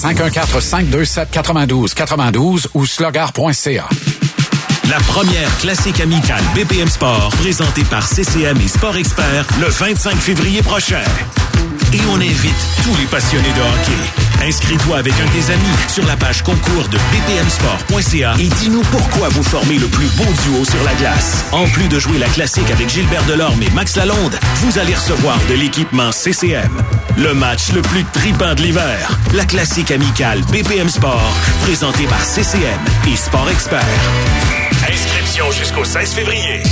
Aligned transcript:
514-527-92-92 0.00 2.68
ou 2.74 2.86
slugger.ca. 2.86 3.88
La 4.88 4.98
première 5.06 5.58
classique 5.58 6.00
amicale 6.00 6.42
BPM 6.54 6.88
Sport, 6.88 7.30
présentée 7.40 7.84
par 7.84 8.06
CCM 8.06 8.58
et 8.60 8.68
Sport 8.68 8.96
Expert, 8.96 9.46
le 9.60 9.68
25 9.68 10.16
février 10.16 10.62
prochain. 10.62 11.04
Et 11.92 12.00
on 12.10 12.16
invite 12.16 12.66
tous 12.82 12.96
les 12.98 13.06
passionnés 13.06 13.52
de 13.52 13.60
hockey. 13.60 14.46
Inscris-toi 14.46 14.96
avec 14.96 15.12
un 15.14 15.26
de 15.26 15.30
tes 15.30 15.52
amis 15.52 15.76
sur 15.88 16.06
la 16.06 16.16
page 16.16 16.42
concours 16.42 16.88
de 16.88 16.96
bpmsport.ca 16.96 18.34
et 18.38 18.48
dis-nous 18.48 18.82
pourquoi 18.90 19.28
vous 19.28 19.42
formez 19.42 19.78
le 19.78 19.86
plus 19.86 20.06
beau 20.16 20.24
duo 20.44 20.64
sur 20.64 20.82
la 20.84 20.94
glace. 20.94 21.44
En 21.52 21.66
plus 21.68 21.88
de 21.88 21.98
jouer 21.98 22.18
la 22.18 22.28
classique 22.28 22.70
avec 22.70 22.88
Gilbert 22.88 23.24
Delorme 23.24 23.62
et 23.62 23.70
Max 23.70 23.96
Lalonde, 23.96 24.38
vous 24.62 24.78
allez 24.78 24.94
recevoir 24.94 25.38
de 25.48 25.54
l'équipement 25.54 26.10
CCM. 26.10 26.70
Le 27.18 27.34
match 27.34 27.72
le 27.72 27.82
plus 27.82 28.04
tripant 28.04 28.54
de 28.54 28.62
l'hiver. 28.62 29.18
La 29.34 29.44
classique 29.44 29.90
amicale 29.90 30.42
BPM 30.52 30.88
Sport, 30.88 31.34
présentée 31.62 32.06
par 32.06 32.24
CCM 32.24 32.80
et 33.12 33.16
Sport 33.16 33.50
Expert. 33.50 33.84
Inscription 34.88 35.50
jusqu'au 35.50 35.84
16 35.84 36.14
février. 36.14 36.62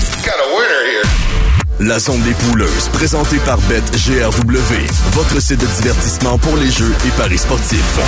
La 1.80 2.00
zone 2.00 2.20
des 2.22 2.32
pouleuses, 2.32 2.88
présentée 2.92 3.38
par 3.38 3.56
BetGRW, 3.62 4.74
votre 5.12 5.40
site 5.40 5.60
de 5.60 5.66
divertissement 5.80 6.36
pour 6.38 6.56
les 6.56 6.70
jeux 6.70 6.92
et 7.06 7.10
paris 7.10 7.38
sportifs. 7.38 7.98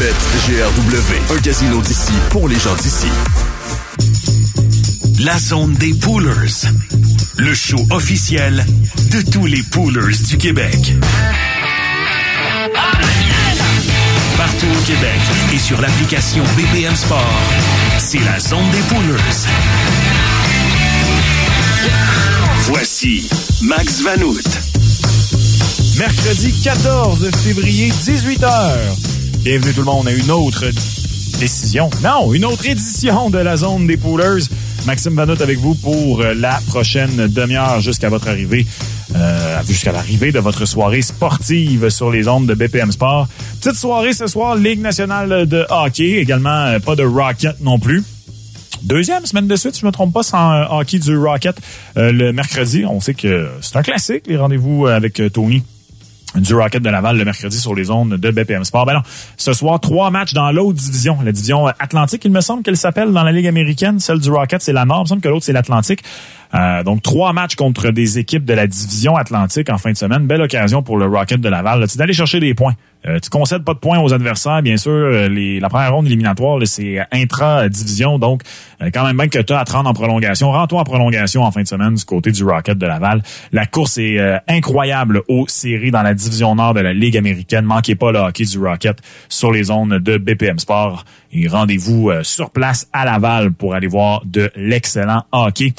BetGRW, 0.00 1.36
un 1.36 1.40
casino 1.40 1.80
d'ici 1.80 2.12
pour 2.30 2.48
les 2.48 2.58
gens 2.58 2.74
d'ici. 2.74 3.06
La 5.20 5.38
zone 5.38 5.74
des 5.74 5.94
poolers. 5.94 6.66
Le 7.38 7.54
show 7.54 7.78
officiel 7.90 8.66
de 9.12 9.30
tous 9.30 9.46
les 9.46 9.62
poolers 9.62 10.16
du 10.28 10.36
Québec. 10.38 10.94
Partout 14.36 14.66
au 14.66 14.86
Québec 14.86 15.20
et 15.54 15.58
sur 15.58 15.80
l'application 15.80 16.42
BPM 16.56 16.96
Sport, 16.96 17.40
c'est 17.98 18.24
la 18.24 18.40
zone 18.40 18.68
des 18.72 18.94
poolers. 18.94 20.31
Voici 22.66 23.28
Max 23.62 24.02
Vanout. 24.02 24.42
Mercredi 25.98 26.52
14 26.62 27.30
février, 27.42 27.90
18h. 27.90 28.48
Bienvenue 29.40 29.72
tout 29.72 29.80
le 29.80 29.86
monde 29.86 30.08
à 30.08 30.12
une 30.12 30.30
autre 30.30 30.64
décision. 31.38 31.90
Non, 32.02 32.32
une 32.32 32.44
autre 32.44 32.66
édition 32.66 33.30
de 33.30 33.38
la 33.38 33.56
zone 33.56 33.86
des 33.86 33.96
poolers. 33.96 34.44
Maxime 34.86 35.14
Vanout 35.14 35.40
avec 35.40 35.58
vous 35.58 35.74
pour 35.74 36.22
la 36.22 36.60
prochaine 36.68 37.26
demi-heure 37.28 37.80
jusqu'à 37.80 38.08
votre 38.08 38.28
arrivée, 38.28 38.66
euh, 39.14 39.60
jusqu'à 39.66 39.92
l'arrivée 39.92 40.32
de 40.32 40.38
votre 40.40 40.64
soirée 40.64 41.02
sportive 41.02 41.88
sur 41.88 42.10
les 42.10 42.28
ondes 42.28 42.46
de 42.46 42.54
BPM 42.54 42.92
Sport. 42.92 43.28
Petite 43.60 43.78
soirée 43.78 44.12
ce 44.12 44.26
soir, 44.26 44.56
Ligue 44.56 44.80
nationale 44.80 45.46
de 45.46 45.66
hockey, 45.68 46.18
également 46.20 46.66
euh, 46.66 46.78
pas 46.78 46.96
de 46.96 47.04
Rocket 47.04 47.60
non 47.60 47.78
plus. 47.78 48.02
Deuxième 48.82 49.24
semaine 49.26 49.46
de 49.46 49.56
suite, 49.56 49.78
je 49.78 49.86
me 49.86 49.92
trompe 49.92 50.12
pas, 50.12 50.22
sans 50.22 50.52
euh, 50.52 50.64
hockey 50.70 50.98
du 50.98 51.16
Rocket 51.16 51.56
euh, 51.96 52.10
le 52.10 52.32
mercredi. 52.32 52.84
On 52.84 53.00
sait 53.00 53.14
que 53.14 53.48
c'est 53.60 53.76
un 53.76 53.82
classique, 53.82 54.24
les 54.26 54.36
rendez-vous 54.36 54.86
avec 54.86 55.20
euh, 55.20 55.30
Tony 55.30 55.62
du 56.34 56.54
Rocket 56.54 56.82
de 56.82 56.88
Laval 56.88 57.18
le 57.18 57.24
mercredi 57.24 57.58
sur 57.58 57.74
les 57.74 57.90
ondes 57.90 58.14
de 58.14 58.30
BPM 58.30 58.64
Sport. 58.64 58.86
Ben 58.86 58.94
non, 58.94 59.02
ce 59.36 59.52
soir, 59.52 59.78
trois 59.78 60.10
matchs 60.10 60.32
dans 60.32 60.50
l'autre 60.50 60.78
division, 60.78 61.18
la 61.22 61.30
division 61.30 61.66
Atlantique, 61.66 62.24
il 62.24 62.32
me 62.32 62.40
semble 62.40 62.62
qu'elle 62.62 62.76
s'appelle 62.76 63.12
dans 63.12 63.22
la 63.22 63.32
Ligue 63.32 63.46
américaine. 63.46 64.00
Celle 64.00 64.18
du 64.18 64.30
Rocket, 64.30 64.62
c'est 64.62 64.72
la 64.72 64.84
Nord. 64.84 65.00
Il 65.00 65.02
me 65.02 65.08
semble 65.08 65.20
que 65.20 65.28
l'autre, 65.28 65.44
c'est 65.44 65.52
l'Atlantique. 65.52 66.02
Euh, 66.54 66.82
donc, 66.82 67.02
trois 67.02 67.32
matchs 67.32 67.54
contre 67.54 67.90
des 67.90 68.18
équipes 68.18 68.44
de 68.44 68.54
la 68.54 68.66
division 68.66 69.16
Atlantique 69.16 69.70
en 69.70 69.78
fin 69.78 69.92
de 69.92 69.96
semaine. 69.96 70.26
Belle 70.26 70.42
occasion 70.42 70.82
pour 70.82 70.98
le 70.98 71.06
Rocket 71.06 71.40
de 71.40 71.48
Laval. 71.48 71.84
C'est 71.88 71.98
d'aller 71.98 72.12
chercher 72.12 72.40
des 72.40 72.54
points. 72.54 72.74
Euh, 73.06 73.18
tu 73.18 73.30
concèdes 73.30 73.64
pas 73.64 73.74
de 73.74 73.78
points 73.78 73.98
aux 73.98 74.12
adversaires, 74.12 74.62
bien 74.62 74.76
sûr. 74.76 74.92
Euh, 74.92 75.28
les, 75.28 75.58
la 75.58 75.68
première 75.68 75.92
ronde 75.92 76.06
éliminatoire, 76.06 76.58
c'est 76.64 77.00
intra-division. 77.10 78.18
Donc, 78.18 78.42
euh, 78.80 78.90
quand 78.94 79.04
même 79.04 79.16
bien 79.16 79.28
que 79.28 79.40
tu 79.40 79.52
as 79.52 79.58
à 79.58 79.64
te 79.64 79.72
rendre 79.72 79.90
en 79.90 79.94
prolongation. 79.94 80.52
Rends-toi 80.52 80.80
en 80.80 80.84
prolongation 80.84 81.42
en 81.42 81.50
fin 81.50 81.62
de 81.62 81.68
semaine 81.68 81.94
du 81.94 82.04
côté 82.04 82.30
du 82.30 82.44
Rocket 82.44 82.78
de 82.78 82.86
Laval. 82.86 83.22
La 83.50 83.66
course 83.66 83.98
est 83.98 84.18
incroyable 84.48 85.22
aux 85.28 85.46
séries 85.48 85.90
dans 85.90 86.02
la 86.02 86.14
division 86.14 86.54
nord 86.54 86.74
de 86.74 86.80
la 86.80 86.92
Ligue 86.92 87.16
américaine. 87.16 87.64
Manquez 87.64 87.96
pas 87.96 88.12
le 88.12 88.18
hockey 88.20 88.44
du 88.44 88.58
Rocket 88.58 88.98
sur 89.28 89.50
les 89.50 89.64
zones 89.64 89.98
de 89.98 90.18
BPM 90.18 90.58
Sport. 90.58 91.04
Et 91.32 91.48
rendez-vous 91.48 92.10
sur 92.22 92.50
place 92.50 92.88
à 92.92 93.04
Laval 93.04 93.52
pour 93.52 93.74
aller 93.74 93.86
voir 93.86 94.22
de 94.24 94.50
l'excellent 94.54 95.24
hockey. 95.32 95.74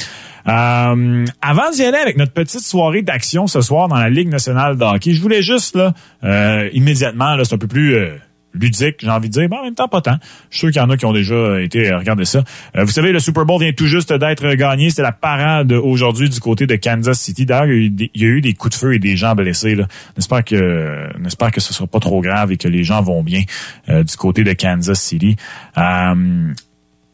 Euh, 0.48 1.26
avant 1.42 1.72
d'y 1.72 1.84
aller 1.84 1.98
avec 1.98 2.18
notre 2.18 2.34
petite 2.34 2.62
soirée 2.62 3.02
d'action 3.02 3.48
ce 3.48 3.62
soir 3.62 3.88
dans 3.88 3.98
la 3.98 4.10
Ligue 4.10 4.30
nationale 4.30 4.78
de 4.78 4.84
hockey, 4.84 5.14
je 5.14 5.22
voulais 5.22 5.42
juste 5.42 5.76
là 5.76 5.94
euh, 6.24 6.70
immédiatement, 6.74 7.36
là, 7.36 7.46
c'est 7.46 7.56
un 7.56 7.58
peu 7.58 7.68
plus 7.68 7.96
euh, 7.96 8.16
ludique, 8.54 8.98
j'ai 9.00 9.10
envie 9.10 9.30
de 9.30 9.34
dire, 9.34 9.48
mais 9.50 9.58
en 9.58 9.64
même 9.64 9.74
temps 9.74 9.88
pas 9.88 10.02
tant. 10.02 10.18
Je 10.50 10.58
suis 10.58 10.60
sûr 10.60 10.72
qu'il 10.72 10.82
y 10.82 10.86
en 10.86 10.90
a 10.90 10.98
qui 10.98 11.06
ont 11.06 11.14
déjà 11.14 11.62
été 11.62 11.94
regarder 11.94 12.26
ça. 12.26 12.44
vous 12.76 12.92
savez, 12.92 13.12
le 13.12 13.20
Super 13.20 13.46
Bowl 13.46 13.60
vient 13.60 13.72
tout 13.72 13.88
juste 13.88 14.14
d'être 14.14 14.54
gagné. 14.56 14.90
C'était 14.90 15.02
la 15.02 15.12
parade 15.12 15.72
aujourd'hui 15.72 16.30
du 16.30 16.40
côté 16.40 16.68
de 16.68 16.76
Kansas 16.76 17.20
City. 17.20 17.46
D'ailleurs, 17.46 17.74
il, 17.74 18.10
y 18.14 18.26
a 18.26 18.28
eu 18.28 18.42
des 18.42 18.54
coups 18.54 18.76
de 18.76 18.80
feu 18.80 18.94
et 18.94 19.00
des 19.00 19.16
gens 19.16 19.34
blessés. 19.34 19.78
J'espère 20.16 20.44
que 20.44 21.10
j'espère 21.24 21.52
que 21.52 21.62
ce 21.62 21.74
sera 21.74 21.88
pas 21.88 22.00
trop 22.00 22.22
grave 22.22 22.52
et 22.52 22.58
que 22.58 22.68
les 22.68 22.84
gens 22.84 23.02
vont 23.02 23.24
bien 23.24 23.42
du 23.88 24.16
côté 24.18 24.44
de 24.44 24.54
Kansas 24.54 25.02
City. 25.02 25.36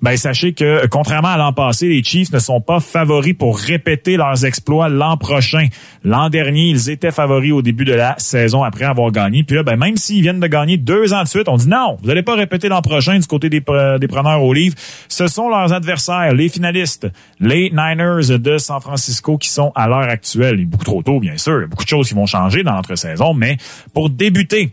Ben, 0.01 0.15
sachez 0.15 0.53
que, 0.53 0.87
contrairement 0.87 1.29
à 1.29 1.37
l'an 1.37 1.51
passé, 1.51 1.89
les 1.89 2.03
Chiefs 2.03 2.31
ne 2.31 2.39
sont 2.39 2.61
pas 2.61 2.79
favoris 2.79 3.33
pour 3.33 3.57
répéter 3.57 4.15
leurs 4.15 4.45
exploits 4.45 4.87
l'an 4.87 5.17
prochain. 5.17 5.67
L'an 6.05 6.29
dernier, 6.29 6.69
ils 6.69 6.89
étaient 6.89 7.11
favoris 7.11 7.51
au 7.51 7.61
début 7.61 7.83
de 7.83 7.93
la 7.93 8.15
saison 8.17 8.63
après 8.63 8.85
avoir 8.85 9.11
gagné. 9.11 9.43
Puis 9.43 9.57
là, 9.57 9.63
ben, 9.63 9.75
même 9.75 9.97
s'ils 9.97 10.21
viennent 10.21 10.39
de 10.39 10.47
gagner 10.47 10.77
deux 10.77 11.13
ans 11.13 11.23
de 11.23 11.27
suite, 11.27 11.49
on 11.49 11.57
dit 11.57 11.67
non, 11.67 11.97
vous 12.01 12.07
n'allez 12.07 12.23
pas 12.23 12.35
répéter 12.35 12.69
l'an 12.69 12.81
prochain 12.81 13.19
du 13.19 13.27
côté 13.27 13.49
des, 13.49 13.59
des 13.59 14.07
preneurs 14.07 14.41
au 14.41 14.53
livre. 14.53 14.75
Ce 15.09 15.27
sont 15.27 15.49
leurs 15.49 15.73
adversaires, 15.73 16.33
les 16.33 16.47
finalistes, 16.47 17.07
les 17.41 17.69
Niners 17.69 18.39
de 18.39 18.57
San 18.57 18.79
Francisco 18.79 19.37
qui 19.37 19.49
sont 19.49 19.73
à 19.75 19.87
l'heure 19.87 20.09
actuelle. 20.09 20.59
Il 20.59 20.65
beaucoup 20.65 20.85
trop 20.85 21.03
tôt, 21.03 21.19
bien 21.19 21.37
sûr. 21.37 21.57
Il 21.57 21.61
y 21.61 21.63
a 21.65 21.67
beaucoup 21.67 21.83
de 21.83 21.89
choses 21.89 22.07
qui 22.07 22.13
vont 22.13 22.25
changer 22.25 22.63
dans 22.63 22.75
notre 22.75 22.95
saison, 22.95 23.33
mais 23.33 23.57
pour 23.93 24.09
débuter 24.09 24.71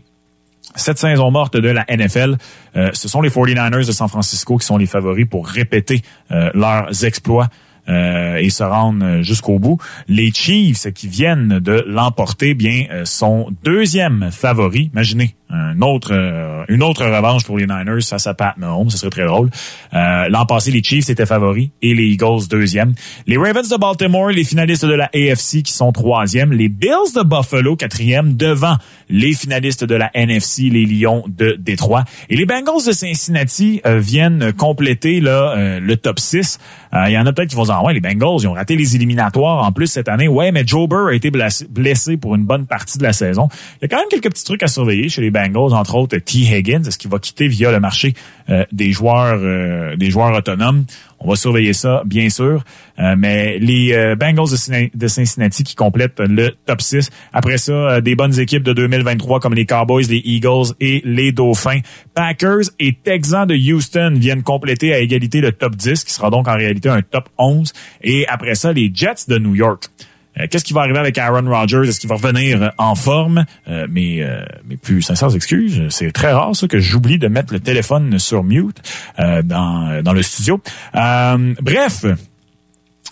cette 0.77 0.99
saison 0.99 1.31
morte 1.31 1.57
de 1.57 1.69
la 1.69 1.85
NFL, 1.89 2.37
euh, 2.75 2.89
ce 2.93 3.07
sont 3.07 3.21
les 3.21 3.29
49ers 3.29 3.85
de 3.85 3.91
San 3.91 4.07
Francisco 4.07 4.57
qui 4.57 4.65
sont 4.65 4.77
les 4.77 4.85
favoris 4.85 5.25
pour 5.29 5.47
répéter 5.47 6.01
euh, 6.31 6.49
leurs 6.53 7.03
exploits 7.03 7.47
euh, 7.89 8.37
et 8.37 8.49
se 8.49 8.63
rendre 8.63 9.21
jusqu'au 9.21 9.59
bout. 9.59 9.79
Les 10.07 10.31
Chiefs 10.31 10.91
qui 10.93 11.07
viennent 11.07 11.59
de 11.59 11.83
l'emporter, 11.87 12.53
bien, 12.53 12.85
sont 13.05 13.49
deuxième 13.63 14.29
favoris. 14.31 14.89
Imaginez, 14.93 15.36
un 15.49 15.81
autre, 15.81 16.09
euh, 16.11 16.65
une 16.67 16.83
autre 16.83 17.05
revanche 17.05 17.45
pour 17.45 17.57
les 17.57 17.67
Niners 17.67 18.03
face 18.03 18.27
à 18.27 18.33
Pat 18.33 18.57
Mahomes. 18.57 18.89
Ce 18.89 18.97
serait 18.97 19.09
très 19.09 19.25
drôle. 19.25 19.49
Euh, 19.93 20.27
L'an 20.29 20.45
passé, 20.45 20.71
les 20.71 20.83
Chiefs 20.83 21.09
étaient 21.09 21.25
favoris 21.25 21.69
et 21.81 21.93
les 21.93 22.05
Eagles 22.05 22.47
deuxième. 22.49 22.93
Les 23.27 23.37
Ravens 23.37 23.69
de 23.69 23.77
Baltimore, 23.77 24.29
les 24.29 24.43
finalistes 24.43 24.85
de 24.85 24.93
la 24.93 25.09
AFC 25.13 25.63
qui 25.63 25.71
sont 25.71 25.91
troisième. 25.91 26.51
Les 26.51 26.67
Bills 26.67 27.13
de 27.15 27.23
Buffalo 27.23 27.75
quatrième 27.75 28.35
devant 28.35 28.75
les 29.09 29.33
finalistes 29.33 29.85
de 29.85 29.95
la 29.95 30.11
NFC, 30.13 30.63
les 30.63 30.85
Lions 30.85 31.23
de 31.27 31.55
Détroit. 31.57 32.03
Et 32.29 32.35
les 32.35 32.45
Bengals 32.45 32.85
de 32.85 32.91
Cincinnati 32.91 33.81
euh, 33.85 33.99
viennent 33.99 34.51
compléter 34.51 35.21
là, 35.21 35.53
euh, 35.55 35.79
le 35.79 35.95
top 35.95 36.19
6. 36.19 36.59
Il 37.05 37.11
y 37.11 37.17
en 37.17 37.25
a 37.25 37.33
peut-être 37.33 37.49
qui 37.49 37.55
vont 37.55 37.63
dire, 37.63 37.83
ouais, 37.83 37.93
les 37.93 37.99
Bengals, 37.99 38.41
ils 38.41 38.47
ont 38.47 38.53
raté 38.53 38.75
les 38.75 38.95
éliminatoires 38.95 39.65
en 39.65 39.71
plus 39.71 39.87
cette 39.87 40.09
année. 40.09 40.27
Ouais, 40.27 40.51
mais 40.51 40.63
Joe 40.65 40.89
Burr 40.89 41.07
a 41.07 41.13
été 41.13 41.29
blessé 41.29 42.17
pour 42.17 42.33
une 42.35 42.43
bonne 42.43 42.65
partie 42.65 42.97
de 42.97 43.03
la 43.03 43.13
saison. 43.13 43.49
Il 43.75 43.83
y 43.83 43.85
a 43.85 43.87
quand 43.87 43.97
même 43.97 44.09
quelques 44.09 44.29
petits 44.29 44.43
trucs 44.43 44.63
à 44.63 44.67
surveiller 44.67 45.09
chez 45.09 45.21
les 45.21 45.29
Bengals, 45.37 45.73
entre 45.73 45.95
autres 45.95 46.17
T. 46.17 46.39
Higgins, 46.39 46.83
est-ce 46.83 46.97
qu'il 46.97 47.11
va 47.11 47.19
quitter 47.19 47.47
via 47.47 47.71
le 47.71 47.79
marché 47.79 48.15
euh, 48.49 48.65
des 48.71 48.91
joueurs 48.91 49.39
euh, 49.39 49.95
des 49.95 50.09
joueurs 50.09 50.35
autonomes? 50.35 50.85
On 51.19 51.29
va 51.29 51.35
surveiller 51.35 51.73
ça, 51.73 52.01
bien 52.05 52.29
sûr. 52.29 52.63
Euh, 52.99 53.15
mais 53.17 53.59
les 53.59 54.15
Bengals 54.15 54.49
de 54.93 55.07
Cincinnati 55.07 55.63
qui 55.63 55.75
complètent 55.75 56.19
le 56.19 56.51
top 56.65 56.81
6. 56.81 57.09
Après 57.33 57.57
ça, 57.57 58.01
des 58.01 58.15
bonnes 58.15 58.39
équipes 58.39 58.63
de 58.63 58.73
2023 58.73 59.39
comme 59.39 59.53
les 59.53 59.65
Cowboys, 59.65 60.05
les 60.09 60.21
Eagles 60.23 60.73
et 60.79 61.01
les 61.05 61.31
Dauphins. 61.31 61.81
Packers 62.13 62.69
et 62.79 62.93
Texans 62.93 63.47
de 63.47 63.55
Houston 63.55 64.13
viennent 64.15 64.43
compléter 64.43 64.93
à 64.93 64.99
égalité 64.99 65.41
le 65.41 65.51
top 65.51 65.75
10, 65.75 66.03
qui 66.03 66.13
sera 66.13 66.29
donc 66.29 66.47
en 66.47 66.55
réalité 66.55 66.89
un 66.89 67.01
top 67.01 67.29
11. 67.37 67.73
Et 68.03 68.27
après 68.27 68.55
ça, 68.55 68.73
les 68.73 68.91
Jets 68.93 69.27
de 69.27 69.37
New 69.37 69.55
York. 69.55 69.89
Euh, 70.39 70.47
qu'est-ce 70.49 70.63
qui 70.63 70.73
va 70.73 70.81
arriver 70.81 70.99
avec 70.99 71.17
Aaron 71.17 71.49
Rodgers? 71.49 71.87
Est-ce 71.87 71.99
qu'il 71.99 72.09
va 72.09 72.15
revenir 72.15 72.61
euh, 72.61 72.69
en 72.77 72.95
forme? 72.95 73.45
Euh, 73.67 73.87
mais, 73.89 74.25
mais 74.67 74.77
plus 74.77 75.01
sincères 75.01 75.35
excuses, 75.35 75.83
c'est 75.89 76.11
très 76.11 76.31
rare 76.31 76.55
ça 76.55 76.67
que 76.67 76.79
j'oublie 76.79 77.17
de 77.17 77.27
mettre 77.27 77.53
le 77.53 77.59
téléphone 77.59 78.19
sur 78.19 78.43
mute 78.43 78.81
dans, 79.17 80.01
dans 80.03 80.13
le 80.13 80.21
studio. 80.21 80.61
bref, 80.93 82.05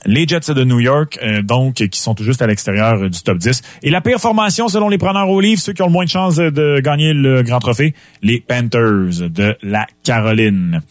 les 0.05 0.27
Jets 0.27 0.53
de 0.53 0.63
New 0.63 0.79
York, 0.79 1.19
euh, 1.21 1.41
donc, 1.41 1.75
qui 1.75 1.99
sont 1.99 2.15
tout 2.15 2.23
juste 2.23 2.41
à 2.41 2.47
l'extérieur 2.47 3.03
euh, 3.03 3.09
du 3.09 3.21
top 3.21 3.37
10. 3.37 3.61
Et 3.83 3.89
la 3.89 4.01
pire 4.01 4.19
formation, 4.19 4.67
selon 4.67 4.89
les 4.89 4.97
preneurs 4.97 5.29
au 5.29 5.41
livre, 5.41 5.61
ceux 5.61 5.73
qui 5.73 5.81
ont 5.81 5.87
le 5.87 5.91
moins 5.91 6.05
de 6.05 6.09
chances 6.09 6.35
de 6.37 6.79
gagner 6.79 7.13
le 7.13 7.43
grand 7.43 7.59
trophée, 7.59 7.93
les 8.21 8.39
Panthers 8.39 9.29
de 9.29 9.55
la 9.61 9.87
Caroline. 10.03 10.81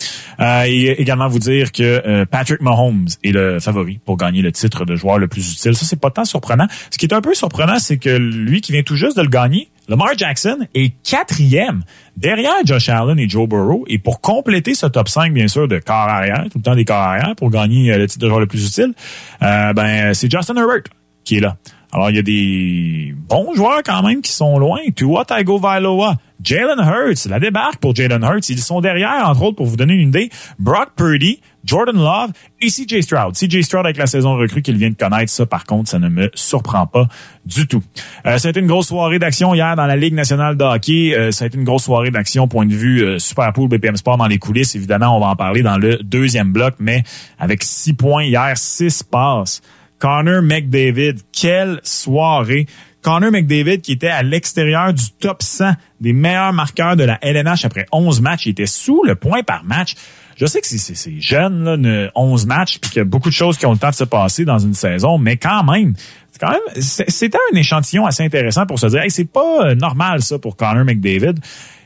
Euh, 0.41 0.65
et 0.67 1.01
également 1.01 1.29
vous 1.29 1.39
dire 1.39 1.73
que 1.73 1.83
euh, 1.83 2.27
Patrick 2.27 2.61
Mahomes 2.61 3.07
est 3.23 3.33
le 3.33 3.61
favori 3.61 4.01
pour 4.05 4.17
gagner 4.17 4.43
le 4.43 4.53
titre 4.53 4.85
de 4.85 4.97
joueur 4.97 5.19
le 5.19 5.29
plus 5.29 5.53
utile. 5.53 5.75
Ça, 5.75 5.87
c'est 5.87 6.01
pas 6.01 6.11
tant 6.11 6.25
surprenant. 6.25 6.67
Ce 6.91 6.99
qui 6.99 7.07
est 7.07 7.15
un 7.15 7.21
peu 7.21 7.35
surprenant, 7.35 7.79
c'est 7.79 7.99
que 7.99 8.11
lui 8.11 8.61
qui 8.61 8.73
vient 8.73 8.83
tout 8.83 8.97
juste 8.97 9.17
de 9.17 9.23
le 9.23 9.29
gagner, 9.29 9.69
Lamar 9.89 10.17
Jackson 10.17 10.67
est 10.75 10.95
quatrième 11.03 11.83
derrière 12.17 12.55
Josh 12.65 12.89
Allen 12.89 13.19
et 13.19 13.29
Joe 13.29 13.49
Burrow. 13.49 13.85
Et 13.89 13.99
pour 13.99 14.21
compléter 14.21 14.75
ce 14.75 14.87
top 14.87 15.09
5, 15.09 15.33
bien 15.33 15.49
sûr, 15.49 15.69
de 15.69 15.79
corps 15.79 15.95
arrière, 15.95 16.45
tout 16.51 16.59
le 16.59 16.63
temps 16.63 16.75
des 16.75 16.85
corps 16.85 16.97
arrière 16.97 17.35
pour 17.37 17.51
gagner 17.51 17.93
euh, 17.93 17.99
le 17.99 18.07
titre 18.07 18.23
de 18.23 18.29
joueur 18.29 18.41
le 18.41 18.47
plus 18.47 18.67
utile, 18.67 18.95
euh, 19.43 19.73
ben 19.73 20.15
c'est 20.15 20.31
Justin 20.31 20.57
Herbert 20.57 20.85
qui 21.25 21.37
est 21.37 21.41
là. 21.41 21.57
Alors, 21.93 22.11
il 22.11 22.17
y 22.17 22.19
a 22.19 22.23
des 22.23 23.15
bons 23.17 23.55
joueurs 23.55 23.83
quand 23.85 24.03
même 24.03 24.21
qui 24.21 24.33
sont 24.33 24.59
loin. 24.59 24.81
Tua 24.97 25.25
Tagovailoa, 25.25 26.17
Jalen 26.43 26.81
Hurts, 26.81 27.29
la 27.29 27.39
débarque 27.39 27.77
pour 27.77 27.95
Jalen 27.95 28.23
Hurts. 28.23 28.49
Ils 28.49 28.59
sont 28.59 28.81
derrière, 28.81 29.29
entre 29.29 29.43
autres, 29.43 29.57
pour 29.57 29.67
vous 29.67 29.77
donner 29.77 29.95
une 29.95 30.09
idée, 30.09 30.29
Brock 30.59 30.91
Purdy, 30.97 31.41
Jordan 31.65 31.97
Love 31.97 32.31
et 32.61 32.69
CJ 32.69 33.01
Stroud. 33.01 33.35
CJ 33.35 33.63
Stroud 33.63 33.87
avec 33.87 33.97
la 33.97 34.07
saison 34.07 34.37
recrue 34.37 34.63
qu'il 34.63 34.77
vient 34.77 34.91
de 34.91 34.95
connaître, 34.95 35.31
ça 35.31 35.47
par 35.47 35.65
contre, 35.65 35.89
ça 35.89 35.99
ne 35.99 36.09
me 36.09 36.31
surprend 36.35 36.87
pas 36.87 37.09
du 37.47 37.67
tout. 37.67 37.83
Euh, 38.27 38.39
ça 38.39 38.49
a 38.49 38.51
été 38.51 38.61
une 38.61 38.67
grosse 38.67 38.89
soirée 38.89 39.19
d'action 39.19 39.55
hier 39.55 39.75
dans 39.77 39.87
la 39.87 39.97
Ligue 39.97 40.15
nationale 40.15 40.57
de 40.57 40.65
hockey. 40.65 41.15
Euh, 41.15 41.31
ça 41.31 41.45
a 41.45 41.47
été 41.47 41.57
une 41.57 41.65
grosse 41.65 41.85
soirée 41.85 42.11
d'action 42.11 42.49
point 42.49 42.67
de 42.67 42.75
vue 42.75 43.03
euh, 43.03 43.19
Super 43.19 43.53
Pool 43.53 43.69
BPM 43.69 43.97
Sport 43.97 44.19
dans 44.19 44.27
les 44.27 44.39
coulisses. 44.39 44.75
Évidemment, 44.75 45.17
on 45.17 45.21
va 45.21 45.29
en 45.29 45.37
parler 45.37 45.63
dans 45.63 45.79
le 45.79 45.97
deuxième 45.99 46.53
bloc, 46.53 46.75
mais 46.79 47.03
avec 47.39 47.63
six 47.63 47.95
points 47.95 48.25
hier, 48.25 48.53
six 48.57 49.03
passes. 49.03 49.63
Connor 49.99 50.43
McDavid, 50.43 51.15
quelle 51.33 51.81
soirée. 51.83 52.67
Connor 53.03 53.31
McDavid 53.31 53.81
qui 53.81 53.93
était 53.93 54.09
à 54.09 54.23
l'extérieur 54.23 54.93
du 54.93 55.05
top 55.21 55.43
100 55.43 55.73
des 56.01 56.13
meilleurs 56.13 56.53
marqueurs 56.53 56.97
de 56.97 57.05
la 57.05 57.19
LNH 57.23 57.65
après 57.65 57.87
11 57.93 58.21
matchs. 58.23 58.47
Il 58.47 58.51
était 58.51 58.67
sous 58.67 59.03
le 59.05 59.15
point 59.15 59.43
par 59.43 59.63
match. 59.65 59.95
Je 60.37 60.47
sais 60.47 60.61
que 60.61 60.67
c'est 60.67 61.21
jeune, 61.21 61.65
là, 61.65 62.11
11 62.15 62.47
matchs, 62.47 62.79
puis 62.79 62.91
qu'il 62.91 62.99
y 62.99 63.03
a 63.03 63.05
beaucoup 63.05 63.29
de 63.29 63.35
choses 63.35 63.57
qui 63.57 63.67
ont 63.67 63.73
le 63.73 63.79
temps 63.79 63.91
de 63.91 63.95
se 63.95 64.05
passer 64.05 64.45
dans 64.45 64.59
une 64.59 64.75
saison, 64.75 65.19
mais 65.19 65.37
quand 65.37 65.65
même, 65.65 65.95
quand 66.41 66.51
même, 66.51 66.83
c'était 66.83 67.39
un 67.53 67.57
échantillon 67.57 68.07
assez 68.07 68.25
intéressant 68.25 68.67
pour 68.67 68.79
se 68.79 68.87
dire, 68.87 69.03
hey, 69.03 69.11
c'est 69.11 69.25
pas 69.31 69.75
normal 69.75 70.23
ça 70.23 70.39
pour 70.39 70.57
Connor 70.57 70.85
McDavid. 70.85 71.35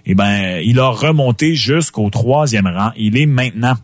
Eh 0.06 0.15
ben, 0.15 0.61
il 0.65 0.81
a 0.81 0.89
remonté 0.89 1.55
jusqu'au 1.55 2.09
troisième 2.09 2.67
rang. 2.67 2.93
Il 2.97 3.19
est 3.19 3.27
maintenant 3.27 3.75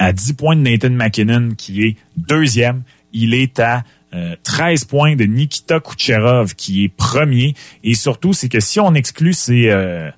à 0.00 0.12
10 0.12 0.32
points 0.32 0.56
de 0.56 0.62
Nathan 0.62 0.90
McKinnon, 0.90 1.50
qui 1.56 1.84
est 1.84 1.96
deuxième 2.16 2.82
il 3.14 3.32
est 3.32 3.58
à 3.60 3.84
13 4.42 4.82
euh, 4.82 4.86
points 4.86 5.16
de 5.16 5.24
Nikita 5.24 5.80
Kucherov 5.80 6.54
qui 6.54 6.84
est 6.84 6.88
premier. 6.88 7.54
Et 7.82 7.94
surtout, 7.94 8.34
c'est 8.34 8.48
que 8.50 8.60
si 8.60 8.78
on 8.80 8.94
exclut 8.94 9.32
ces 9.32 9.70
euh, 9.70 10.10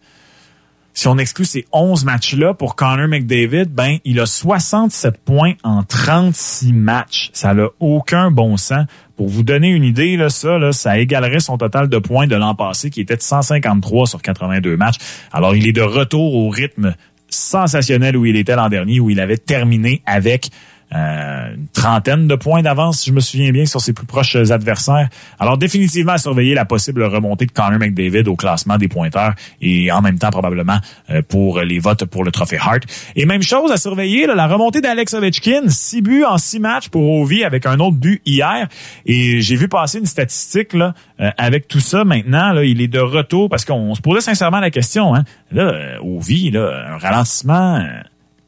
si 0.97 1.09
on 1.09 1.19
exclut 1.19 1.45
ces 1.45 1.67
11 1.73 2.07
matchs-là 2.07 2.55
pour 2.55 2.75
Connor 2.75 3.07
McDavid, 3.07 3.67
ben 3.67 3.99
il 4.07 4.19
a 4.19 4.25
67 4.25 5.19
points 5.19 5.53
en 5.63 5.83
36 5.83 6.73
matchs. 6.73 7.29
Ça 7.35 7.53
n'a 7.53 7.69
aucun 7.81 8.31
bon 8.31 8.57
sens. 8.57 8.87
Pour 9.15 9.29
vous 9.29 9.43
donner 9.43 9.69
une 9.69 9.85
idée, 9.85 10.17
là, 10.17 10.31
ça, 10.31 10.59
là, 10.59 10.73
ça 10.73 10.99
égalerait 10.99 11.41
son 11.41 11.59
total 11.59 11.91
de 11.91 11.99
points 11.99 12.27
de 12.27 12.35
l'an 12.35 12.55
passé, 12.55 12.89
qui 12.89 13.03
était 13.03 13.17
de 13.17 13.23
153 13.23 14.07
sur 14.07 14.23
82 14.23 14.79
matchs. 14.79 14.97
Alors, 15.33 15.55
il 15.55 15.69
est 15.69 15.73
de 15.73 15.83
retour 15.83 16.35
au 16.35 16.49
rythme 16.49 16.95
sensationnel 17.29 18.17
où 18.17 18.25
il 18.25 18.37
était 18.37 18.57
l'an 18.57 18.71
dernier, 18.71 18.99
où 18.99 19.11
il 19.11 19.21
avait 19.21 19.37
terminé 19.37 20.01
avec 20.07 20.49
euh, 20.95 21.55
une 21.55 21.67
trentaine 21.69 22.29
de 22.29 22.37
points 22.37 22.63
d'avance, 22.63 23.01
si 23.01 23.11
je 23.11 23.15
me 23.15 23.21
souviens 23.21 23.51
bien, 23.51 23.67
sur 23.67 23.81
ses 23.81 23.93
plus 23.93 24.07
proches 24.07 24.37
adversaires. 24.37 25.09
Alors, 25.41 25.59
définitivement, 25.59 26.13
à 26.13 26.19
surveiller 26.19 26.55
la 26.55 26.65
possible 26.65 27.03
remontée 27.03 27.47
de 27.47 27.51
Connor 27.51 27.81
McDavid 27.81 28.29
au 28.29 28.37
classement 28.37 28.79
des 28.79 28.87
pointeurs 28.87 29.35
et 29.61 29.91
en 29.91 30.01
même 30.01 30.19
temps, 30.19 30.31
probablement, 30.31 30.79
euh, 31.11 31.23
pour 31.27 31.61
les 31.61 31.81
votes 31.81 32.05
pour 32.05 32.23
le 32.23 32.31
trophée 32.31 32.59
Hart. 32.59 32.83
Et 33.17 33.27
même 33.27 33.43
chose 33.43 33.73
à 33.73 33.79
surveiller, 33.79 34.27
la 34.27 34.47
remontée 34.47 34.81
d'Alex 34.81 35.15
Ovechkin, 35.15 35.69
six 35.69 36.03
buts 36.03 36.25
en 36.25 36.39
six 36.39 36.61
matchs 36.61 36.89
pour 36.89 37.21
Ovi 37.21 37.43
avec 37.43 37.67
un 37.67 37.81
autre 37.81 37.97
but 37.97 38.23
hier. 38.25 38.69
Et 39.07 39.41
j'ai 39.41 39.57
vu 39.57 39.69
passer 39.69 39.99
une 39.99 40.07
statistique 40.07 40.73
là, 40.73 40.95
euh, 41.21 41.31
avec 41.37 41.67
tout 41.67 41.81
ça 41.81 42.05
maintenant. 42.05 42.53
Là, 42.53 42.65
il 42.65 42.81
est 42.81 42.89
de 42.89 43.01
retour 43.01 43.49
parce 43.49 43.65
qu'on 43.65 43.95
se 43.97 44.01
posait 44.01 44.21
sincèrement 44.21 44.61
la 44.61 44.71
question. 44.71 45.15
Hein, 45.15 45.25
là, 45.51 46.01
Ovi, 46.03 46.51
là, 46.53 46.95
un 46.95 46.99
ralentissement 46.99 47.83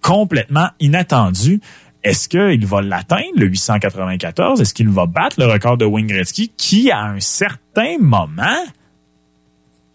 complètement 0.01 0.69
inattendu. 0.81 1.61
Est-ce 2.05 2.29
qu'il 2.29 2.67
va 2.67 2.81
l'atteindre, 2.81 3.37
le 3.37 3.47
894? 3.47 4.61
Est-ce 4.61 4.73
qu'il 4.73 4.89
va 4.89 5.07
battre 5.07 5.37
le 5.39 5.47
record 5.47 5.77
de 5.77 5.85
Wayne 5.85 6.07
Gretzky 6.07 6.53
qui, 6.57 6.91
à 6.91 7.05
un 7.05 7.21
certain 7.21 7.99
moment, 7.99 8.65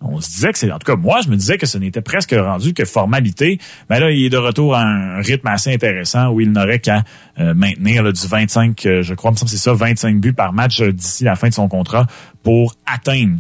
on 0.04 0.20
se 0.20 0.30
disait 0.30 0.52
que 0.52 0.58
c'est, 0.58 0.72
en 0.72 0.80
tout 0.80 0.92
cas, 0.92 0.98
moi, 0.98 1.22
je 1.24 1.30
me 1.30 1.36
disais 1.36 1.58
que 1.58 1.66
ce 1.66 1.78
n'était 1.78 2.02
presque 2.02 2.36
rendu 2.38 2.74
que 2.74 2.84
formalité. 2.84 3.60
Mais 3.90 4.00
là, 4.00 4.12
il 4.12 4.26
est 4.26 4.30
de 4.30 4.38
retour 4.38 4.76
à 4.76 4.82
un 4.82 5.22
rythme 5.22 5.48
assez 5.48 5.74
intéressant 5.74 6.30
où 6.30 6.42
il 6.42 6.52
n'aurait 6.52 6.80
qu'à 6.80 7.04
euh, 7.40 7.54
maintenir 7.54 8.04
du 8.12 8.28
25, 8.28 8.86
euh, 8.86 9.02
je 9.02 9.14
crois, 9.14 9.32
me 9.32 9.38
semble 9.38 9.50
c'est 9.50 9.58
ça, 9.58 9.74
25 9.74 10.20
buts 10.20 10.34
par 10.34 10.52
match 10.52 10.82
euh, 10.82 10.92
d'ici 10.92 11.24
la 11.24 11.36
fin 11.36 11.48
de 11.48 11.54
son 11.54 11.70
contrat 11.70 12.06
pour 12.44 12.76
atteindre 12.86 13.38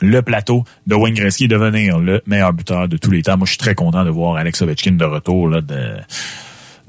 le 0.00 0.20
plateau 0.22 0.64
de 0.86 0.94
Wayne 0.94 1.14
Gretzky 1.14 1.44
et 1.44 1.48
devenir 1.48 1.98
le 1.98 2.22
meilleur 2.26 2.52
buteur 2.52 2.88
de 2.88 2.96
tous 2.96 3.10
les 3.10 3.22
temps. 3.22 3.36
Moi, 3.36 3.44
je 3.44 3.50
suis 3.50 3.58
très 3.58 3.74
content 3.74 4.04
de 4.04 4.10
voir 4.10 4.36
Alex 4.36 4.62
Ovechkin 4.62 4.92
de 4.92 5.04
retour 5.04 5.48
là, 5.48 5.60
de 5.60 5.96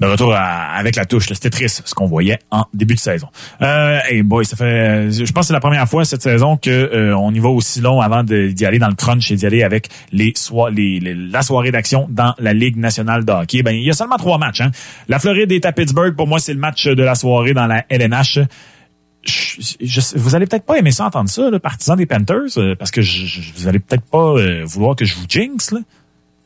de 0.00 0.06
retour 0.06 0.34
avec 0.34 0.96
la 0.96 1.04
touche. 1.04 1.26
C'était 1.28 1.50
triste 1.50 1.82
ce 1.84 1.94
qu'on 1.94 2.06
voyait 2.06 2.38
en 2.50 2.64
début 2.72 2.94
de 2.94 3.00
saison. 3.00 3.28
Euh, 3.62 3.98
hey 4.08 4.22
boy, 4.22 4.44
ça 4.44 4.56
fait, 4.56 5.10
je 5.10 5.32
pense 5.32 5.44
que 5.44 5.46
c'est 5.48 5.52
la 5.52 5.60
première 5.60 5.88
fois 5.88 6.04
cette 6.04 6.22
saison 6.22 6.56
que 6.56 6.70
euh, 6.70 7.16
on 7.16 7.32
y 7.32 7.38
va 7.38 7.48
aussi 7.48 7.80
long 7.80 8.00
avant 8.00 8.22
d'y 8.22 8.64
aller 8.64 8.78
dans 8.78 8.88
le 8.88 8.94
crunch 8.94 9.30
et 9.30 9.36
d'y 9.36 9.46
aller 9.46 9.62
avec 9.62 9.88
les, 10.12 10.32
les, 10.72 11.14
la 11.14 11.42
soirée 11.42 11.70
d'action 11.70 12.06
dans 12.10 12.34
la 12.38 12.52
Ligue 12.52 12.76
nationale 12.76 13.24
de 13.24 13.32
hockey. 13.32 13.62
Ben 13.62 13.72
il 13.72 13.82
y 13.82 13.90
a 13.90 13.94
seulement 13.94 14.16
trois 14.16 14.38
matchs. 14.38 14.60
Hein. 14.60 14.70
La 15.08 15.18
Floride 15.18 15.50
est 15.52 15.64
à 15.64 15.72
Pittsburgh. 15.72 16.14
Pour 16.14 16.26
moi, 16.26 16.38
c'est 16.38 16.54
le 16.54 16.60
match 16.60 16.86
de 16.86 17.02
la 17.02 17.14
soirée 17.14 17.54
dans 17.54 17.66
la 17.66 17.84
LNH. 17.88 18.40
vous 20.16 20.34
allez 20.34 20.46
peut-être 20.46 20.64
pas 20.64 20.78
aimer 20.78 20.90
ça 20.90 21.06
entendre 21.06 21.28
ça, 21.28 21.50
le 21.50 21.58
partisan 21.58 21.96
des 21.96 22.06
Panthers, 22.06 22.56
euh, 22.56 22.74
parce 22.74 22.90
que 22.90 23.02
je, 23.02 23.40
vous 23.56 23.68
allez 23.68 23.78
peut-être 23.78 24.04
pas 24.04 24.34
euh, 24.34 24.64
vouloir 24.64 24.96
que 24.96 25.04
je 25.04 25.14
vous 25.16 25.26
jinx. 25.28 25.72
Là. 25.72 25.80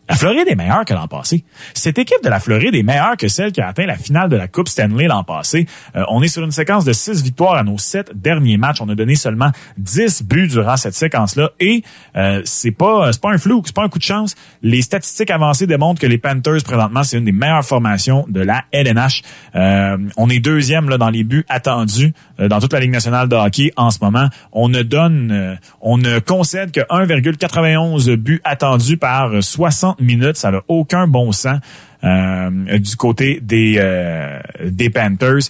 La 0.09 0.17
Floride 0.17 0.49
est 0.49 0.57
meilleure 0.57 0.85
que 0.85 0.95
l'an 0.95 1.07
passé. 1.07 1.45
Cette 1.75 1.97
équipe 1.97 2.25
de 2.25 2.29
la 2.29 2.41
Floride 2.41 2.75
est 2.75 2.83
meilleure 2.83 3.17
que 3.17 3.29
celle 3.29 3.53
qui 3.53 3.61
a 3.61 3.69
atteint 3.69 3.87
la 3.87 3.97
finale 3.97 4.29
de 4.29 4.37
la 4.37 4.49
Coupe 4.49 4.69
Stanley 4.69 5.07
l'an 5.07 5.23
passé. 5.23 5.67
Euh, 5.95 6.03
on 6.09 6.23
est 6.23 6.29
sur 6.29 6.43
une 6.43 6.51
séquence 6.51 6.85
de 6.85 6.93
six 6.93 7.23
victoires 7.23 7.55
à 7.55 7.63
nos 7.63 7.79
sept 7.79 8.11
derniers 8.13 8.57
matchs. 8.57 8.81
On 8.81 8.89
a 8.89 8.97
donné 8.97 9.15
seulement 9.15 9.53
dix 9.79 10.25
buts 10.25 10.49
durant 10.49 10.77
cette 10.77 10.95
séquence-là. 10.95 11.51
Et 11.61 11.85
euh, 12.17 12.43
c'est 12.45 12.73
pas 12.73 13.13
c'est 13.13 13.23
pas 13.23 13.31
un 13.31 13.39
flou, 13.39 13.63
c'est 13.65 13.75
pas 13.75 13.85
un 13.85 13.89
coup 13.89 14.01
de 14.01 14.05
chance. 14.05 14.35
Les 14.63 14.83
statistiques 14.83 15.31
avancées 15.31 15.69
démontrent 15.69 16.01
que 16.01 16.09
les 16.09 16.19
Panthers 16.19 16.65
présentement 16.65 17.05
c'est 17.05 17.19
une 17.19 17.25
des 17.25 17.33
meilleures 17.33 17.65
formations 17.65 18.27
de 18.29 18.41
la 18.41 18.65
LNH. 18.73 19.23
Euh, 19.55 19.99
on 20.17 20.29
est 20.29 20.41
deuxième 20.41 20.89
là 20.89 20.99
dans 20.99 21.11
les 21.11 21.23
buts 21.23 21.47
attendus 21.49 22.13
euh, 22.41 22.49
dans 22.49 22.59
toute 22.59 22.73
la 22.73 22.81
Ligue 22.81 22.91
nationale 22.91 23.29
de 23.29 23.37
hockey 23.37 23.71
en 23.77 23.93
ce 23.93 23.99
moment. 24.03 24.29
On 24.51 24.69
ne 24.69 24.83
donne, 24.83 25.59
on 25.81 25.97
ne 25.97 26.19
concède 26.19 26.73
que 26.73 26.81
1,91 26.81 28.17
buts 28.17 28.41
attendus 28.45 28.97
par 28.97 29.43
60 29.43 29.92
minutes. 30.01 30.37
Ça 30.37 30.51
n'a 30.51 30.63
aucun 30.69 31.07
bon 31.07 31.33
sens 31.33 31.59
euh, 32.05 32.79
du 32.79 32.97
côté 32.97 33.41
des, 33.41 33.77
euh, 33.79 34.41
des 34.65 34.91
Panthers. 34.91 35.49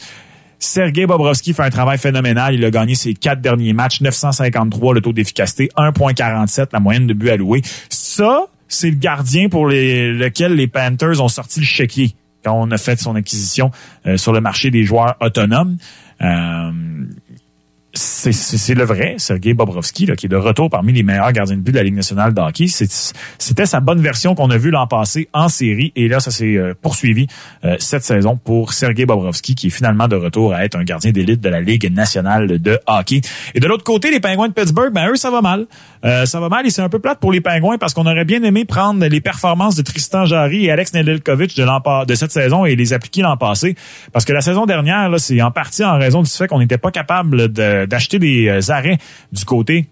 Sergei 0.58 1.06
Bobrovski 1.06 1.54
fait 1.54 1.62
un 1.62 1.70
travail 1.70 1.98
phénoménal. 1.98 2.54
Il 2.54 2.64
a 2.64 2.70
gagné 2.70 2.94
ses 2.94 3.14
quatre 3.14 3.40
derniers 3.40 3.72
matchs, 3.72 4.00
953 4.00 4.94
le 4.94 5.00
taux 5.00 5.12
d'efficacité, 5.12 5.68
1.47 5.76 6.68
la 6.72 6.80
moyenne 6.80 7.06
de 7.06 7.14
buts 7.14 7.30
alloués. 7.30 7.62
Ça, 7.88 8.46
c'est 8.68 8.90
le 8.90 8.96
gardien 8.96 9.48
pour 9.48 9.66
lequel 9.66 10.54
les 10.54 10.68
Panthers 10.68 11.20
ont 11.20 11.28
sorti 11.28 11.60
le 11.60 11.66
chéquier 11.66 12.14
quand 12.44 12.54
on 12.54 12.70
a 12.70 12.78
fait 12.78 13.00
son 13.00 13.14
acquisition 13.16 13.70
euh, 14.06 14.16
sur 14.16 14.32
le 14.32 14.40
marché 14.40 14.70
des 14.70 14.84
joueurs 14.84 15.16
autonomes. 15.20 15.76
C'est 17.94 18.74
le 18.74 18.84
vrai 18.84 19.16
Sergei 19.18 19.52
Bobrovski 19.52 20.06
qui 20.16 20.26
est 20.26 20.28
de 20.28 20.36
retour 20.36 20.70
parmi 20.70 20.92
les 20.92 21.02
meilleurs 21.02 21.32
gardiens 21.32 21.56
de 21.56 21.60
but 21.60 21.72
de 21.72 21.76
la 21.76 21.82
Ligue 21.82 21.94
nationale 21.94 22.32
de 22.32 22.40
hockey. 22.40 22.66
C'était 22.66 23.66
sa 23.66 23.80
bonne 23.80 24.00
version 24.00 24.34
qu'on 24.34 24.50
a 24.50 24.56
vue 24.56 24.70
l'an 24.70 24.86
passé 24.86 25.28
en 25.32 25.48
série 25.48 25.92
et 25.94 26.08
là 26.08 26.20
ça 26.20 26.30
s'est 26.30 26.56
euh, 26.56 26.74
poursuivi 26.80 27.26
euh, 27.64 27.76
cette 27.78 28.02
saison 28.02 28.36
pour 28.42 28.72
Sergei 28.72 29.04
Bobrovski 29.04 29.54
qui 29.54 29.66
est 29.66 29.70
finalement 29.70 30.08
de 30.08 30.16
retour 30.16 30.54
à 30.54 30.64
être 30.64 30.76
un 30.76 30.84
gardien 30.84 31.12
d'élite 31.12 31.40
de 31.40 31.48
la 31.48 31.60
Ligue 31.60 31.92
nationale 31.92 32.60
de 32.60 32.78
hockey. 32.86 33.20
Et 33.54 33.60
de 33.60 33.66
l'autre 33.66 33.84
côté, 33.84 34.10
les 34.10 34.20
Pingouins 34.20 34.48
de 34.48 34.54
Pittsburgh, 34.54 34.92
ben 34.92 35.10
eux 35.10 35.16
ça 35.16 35.30
va 35.30 35.42
mal. 35.42 35.66
Euh, 36.04 36.24
ça 36.24 36.40
va 36.40 36.48
mal 36.48 36.66
et 36.66 36.70
c'est 36.70 36.82
un 36.82 36.88
peu 36.88 36.98
plate 36.98 37.20
pour 37.20 37.30
les 37.30 37.40
Pingouins 37.40 37.78
parce 37.78 37.92
qu'on 37.94 38.06
aurait 38.06 38.24
bien 38.24 38.42
aimé 38.42 38.64
prendre 38.64 39.04
les 39.06 39.20
performances 39.20 39.76
de 39.76 39.82
Tristan 39.82 40.24
Jarry 40.24 40.64
et 40.64 40.70
Alex 40.70 40.94
Nedeljkovic 40.94 41.56
de, 41.56 42.04
de 42.06 42.14
cette 42.14 42.32
saison 42.32 42.64
et 42.64 42.74
les 42.74 42.92
appliquer 42.92 43.22
l'an 43.22 43.36
passé 43.36 43.76
parce 44.12 44.24
que 44.24 44.32
la 44.32 44.40
saison 44.40 44.66
dernière 44.66 45.10
c'est 45.18 45.40
en 45.42 45.50
partie 45.50 45.84
en 45.84 45.98
raison 45.98 46.22
du 46.22 46.30
fait 46.30 46.48
qu'on 46.48 46.58
n'était 46.58 46.78
pas 46.78 46.90
capable 46.90 47.52
de 47.52 47.81
d'acheter 47.86 48.18
des 48.18 48.48
euh, 48.48 48.72
arrêts 48.72 48.98
du 49.32 49.44
côté 49.44 49.86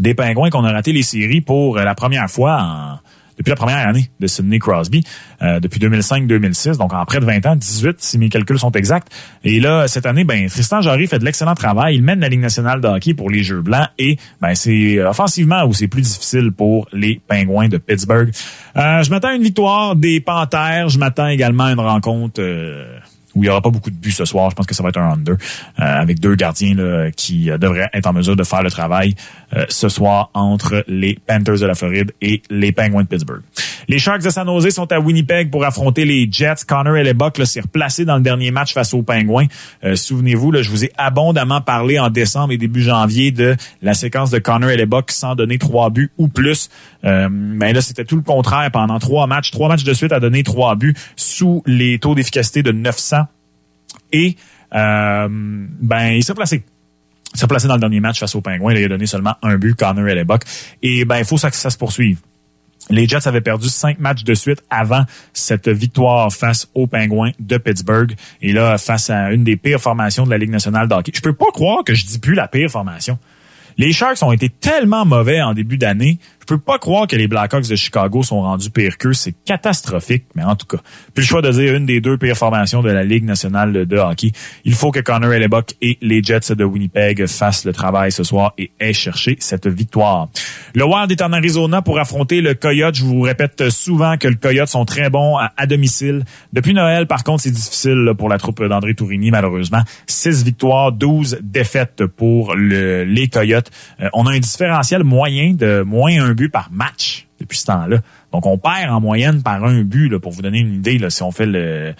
des 0.00 0.14
Pingouins 0.14 0.50
qu'on 0.50 0.64
a 0.64 0.72
raté 0.72 0.92
les 0.92 1.02
séries 1.02 1.40
pour 1.40 1.78
euh, 1.78 1.84
la 1.84 1.94
première 1.94 2.28
fois 2.28 3.00
depuis 3.38 3.50
la 3.50 3.56
première 3.56 3.86
année 3.86 4.10
de 4.18 4.26
Sidney 4.26 4.58
Crosby, 4.58 5.04
euh, 5.42 5.60
depuis 5.60 5.78
2005-2006, 5.80 6.78
donc 6.78 6.94
en 6.94 7.04
près 7.04 7.20
de 7.20 7.26
20 7.26 7.44
ans, 7.46 7.56
18 7.56 7.96
si 7.98 8.18
mes 8.18 8.30
calculs 8.30 8.58
sont 8.58 8.72
exacts. 8.72 9.08
Et 9.44 9.60
là, 9.60 9.88
cette 9.88 10.06
année, 10.06 10.24
ben 10.24 10.48
Tristan 10.48 10.80
Jarry 10.80 11.06
fait 11.06 11.18
de 11.18 11.24
l'excellent 11.24 11.54
travail. 11.54 11.96
Il 11.96 12.02
mène 12.02 12.20
la 12.20 12.28
Ligue 12.28 12.40
nationale 12.40 12.80
de 12.80 12.88
hockey 12.88 13.12
pour 13.12 13.28
les 13.28 13.42
Jeux 13.42 13.60
blancs 13.60 13.88
et 13.98 14.16
ben 14.40 14.54
c'est 14.54 15.00
offensivement 15.04 15.64
où 15.64 15.74
c'est 15.74 15.88
plus 15.88 16.02
difficile 16.02 16.50
pour 16.50 16.88
les 16.92 17.20
Pingouins 17.28 17.68
de 17.68 17.76
Pittsburgh. 17.76 18.30
je 18.74 19.10
m'attends 19.10 19.28
à 19.28 19.34
une 19.34 19.42
victoire 19.42 19.96
des 19.96 20.20
Panthers. 20.20 20.88
Je 20.88 20.98
m'attends 20.98 21.28
également 21.28 21.64
à 21.64 21.72
une 21.72 21.80
rencontre 21.80 22.40
où 23.36 23.44
il 23.44 23.46
y 23.46 23.50
aura 23.50 23.60
pas 23.60 23.70
beaucoup 23.70 23.90
de 23.90 23.96
buts 23.96 24.10
ce 24.10 24.24
soir. 24.24 24.50
Je 24.50 24.56
pense 24.56 24.66
que 24.66 24.74
ça 24.74 24.82
va 24.82 24.88
être 24.88 24.98
un 24.98 25.12
under 25.12 25.34
euh, 25.34 25.82
avec 25.82 26.18
deux 26.18 26.34
gardiens 26.34 26.74
là, 26.74 27.10
qui 27.12 27.50
euh, 27.50 27.58
devraient 27.58 27.90
être 27.92 28.06
en 28.06 28.14
mesure 28.14 28.34
de 28.34 28.42
faire 28.42 28.62
le 28.62 28.70
travail 28.70 29.14
euh, 29.54 29.66
ce 29.68 29.88
soir 29.88 30.30
entre 30.34 30.82
les 30.88 31.18
Panthers 31.26 31.60
de 31.60 31.66
la 31.66 31.74
Floride 31.74 32.12
et 32.22 32.42
les 32.50 32.72
Penguins 32.72 33.02
de 33.02 33.06
Pittsburgh. 33.06 33.42
Les 33.88 33.98
Sharks 33.98 34.22
de 34.22 34.30
San 34.30 34.46
Jose 34.46 34.70
sont 34.70 34.90
à 34.90 34.98
Winnipeg 34.98 35.50
pour 35.50 35.64
affronter 35.64 36.04
les 36.04 36.26
Jets. 36.28 36.64
Connor 36.66 36.96
Hellebuck 36.96 37.36
s'est 37.44 37.60
replacé 37.60 38.04
dans 38.04 38.16
le 38.16 38.22
dernier 38.22 38.50
match 38.50 38.72
face 38.72 38.92
aux 38.94 39.02
Penguins. 39.02 39.46
Souvenez-vous, 39.94 40.50
là, 40.50 40.62
je 40.62 40.70
vous 40.70 40.84
ai 40.84 40.90
abondamment 40.98 41.60
parlé 41.60 42.00
en 42.00 42.10
décembre 42.10 42.52
et 42.52 42.58
début 42.58 42.82
janvier 42.82 43.30
de 43.30 43.54
la 43.82 43.94
séquence 43.94 44.32
de 44.32 44.40
Connor 44.40 44.70
Hellebuck 44.70 45.12
sans 45.12 45.36
donner 45.36 45.58
trois 45.58 45.90
buts 45.90 46.10
ou 46.18 46.26
plus. 46.26 46.68
Mais 47.06 47.68
ben 47.68 47.74
là, 47.74 47.80
c'était 47.80 48.04
tout 48.04 48.16
le 48.16 48.22
contraire 48.22 48.70
pendant 48.72 48.98
trois 48.98 49.26
matchs. 49.26 49.50
Trois 49.50 49.68
matchs 49.68 49.84
de 49.84 49.94
suite 49.94 50.12
à 50.12 50.20
donner 50.20 50.42
trois 50.42 50.74
buts 50.74 50.94
sous 51.14 51.62
les 51.66 51.98
taux 51.98 52.14
d'efficacité 52.14 52.62
de 52.62 52.72
900. 52.72 53.26
Et 54.12 54.36
euh, 54.74 55.28
ben, 55.30 56.08
il 56.08 56.24
s'est 56.24 56.34
placé. 56.34 56.64
Il 57.34 57.38
s'est 57.38 57.46
placé 57.46 57.68
dans 57.68 57.74
le 57.74 57.80
dernier 57.80 58.00
match 58.00 58.18
face 58.18 58.34
aux 58.34 58.40
Pingouins. 58.40 58.74
Il 58.74 58.84
a 58.84 58.88
donné 58.88 59.06
seulement 59.06 59.34
un 59.42 59.56
but, 59.56 59.74
Connor 59.74 60.08
Hellebuck. 60.08 60.42
Et 60.82 61.04
ben, 61.04 61.18
il 61.18 61.24
faut 61.24 61.36
que 61.36 61.54
ça 61.54 61.70
se 61.70 61.78
poursuive. 61.78 62.18
Les 62.88 63.08
Jets 63.08 63.26
avaient 63.26 63.40
perdu 63.40 63.68
cinq 63.68 63.98
matchs 63.98 64.22
de 64.22 64.34
suite 64.34 64.62
avant 64.70 65.04
cette 65.32 65.68
victoire 65.68 66.32
face 66.32 66.68
aux 66.74 66.86
Pingouins 66.86 67.32
de 67.40 67.58
Pittsburgh. 67.58 68.14
Et 68.42 68.52
là, 68.52 68.78
face 68.78 69.10
à 69.10 69.32
une 69.32 69.42
des 69.42 69.56
pires 69.56 69.80
formations 69.80 70.24
de 70.24 70.30
la 70.30 70.38
Ligue 70.38 70.50
nationale 70.50 70.86
de 70.88 70.94
hockey. 70.94 71.12
Je 71.14 71.20
peux 71.20 71.32
pas 71.32 71.50
croire 71.52 71.82
que 71.84 71.94
je 71.94 72.06
dis 72.06 72.18
plus 72.18 72.34
la 72.34 72.46
pire 72.46 72.70
formation. 72.70 73.18
Les 73.78 73.92
Sharks 73.92 74.22
ont 74.22 74.32
été 74.32 74.48
tellement 74.48 75.04
mauvais 75.04 75.42
en 75.42 75.52
début 75.52 75.76
d'année 75.76 76.18
peux 76.46 76.58
pas 76.58 76.78
croire 76.78 77.06
que 77.06 77.16
les 77.16 77.28
Blackhawks 77.28 77.68
de 77.68 77.76
Chicago 77.76 78.22
sont 78.22 78.40
rendus 78.40 78.70
pires 78.70 78.96
qu'eux. 78.98 79.12
C'est 79.12 79.34
catastrophique, 79.44 80.24
mais 80.34 80.44
en 80.44 80.56
tout 80.56 80.66
cas, 80.66 80.78
plus 81.14 81.22
le 81.22 81.26
choix 81.26 81.42
de 81.42 81.50
dire 81.50 81.74
une 81.74 81.86
des 81.86 82.00
deux 82.00 82.16
pires 82.16 82.36
formations 82.36 82.82
de 82.82 82.90
la 82.90 83.04
Ligue 83.04 83.24
nationale 83.24 83.86
de 83.86 83.96
hockey. 83.96 84.32
Il 84.64 84.74
faut 84.74 84.90
que 84.90 85.00
Connor 85.00 85.32
Hellebuck 85.32 85.74
et 85.82 85.98
les 86.00 86.22
Jets 86.22 86.54
de 86.54 86.64
Winnipeg 86.64 87.26
fassent 87.26 87.64
le 87.64 87.72
travail 87.72 88.12
ce 88.12 88.22
soir 88.24 88.54
et 88.58 88.70
aient 88.80 88.92
cherché 88.92 89.36
cette 89.40 89.66
victoire. 89.66 90.28
Le 90.74 90.84
Wild 90.84 91.10
est 91.10 91.22
en 91.22 91.32
Arizona 91.32 91.82
pour 91.82 91.98
affronter 91.98 92.40
le 92.40 92.54
Coyote. 92.54 92.94
Je 92.94 93.04
vous 93.04 93.20
répète 93.20 93.70
souvent 93.70 94.16
que 94.16 94.28
le 94.28 94.36
Coyote 94.36 94.68
sont 94.68 94.84
très 94.84 95.10
bons 95.10 95.36
à, 95.36 95.66
domicile. 95.66 96.24
Depuis 96.52 96.74
Noël, 96.74 97.06
par 97.06 97.24
contre, 97.24 97.42
c'est 97.42 97.50
difficile 97.50 98.12
pour 98.16 98.28
la 98.28 98.38
troupe 98.38 98.62
d'André 98.62 98.94
Tourigny, 98.94 99.30
malheureusement. 99.30 99.82
Six 100.06 100.44
victoires, 100.44 100.92
12 100.92 101.38
défaites 101.42 102.06
pour 102.06 102.54
le, 102.54 103.04
les 103.04 103.28
Coyotes. 103.28 103.70
Euh, 104.00 104.08
on 104.12 104.26
a 104.26 104.32
un 104.32 104.38
différentiel 104.38 105.02
moyen 105.02 105.54
de 105.54 105.82
moins 105.82 106.12
un 106.22 106.34
but 106.36 106.48
par 106.48 106.68
match 106.70 107.26
depuis 107.40 107.58
ce 107.58 107.66
temps-là. 107.66 107.98
Donc, 108.32 108.46
on 108.46 108.58
perd 108.58 108.90
en 108.90 109.00
moyenne 109.00 109.42
par 109.42 109.64
un 109.64 109.82
but, 109.82 110.08
là, 110.08 110.18
pour 110.18 110.32
vous 110.32 110.42
donner 110.42 110.60
une 110.60 110.74
idée, 110.74 110.98
là, 110.98 111.10
si 111.10 111.22
on 111.22 111.32
fait 111.32 111.46
le, 111.46 111.94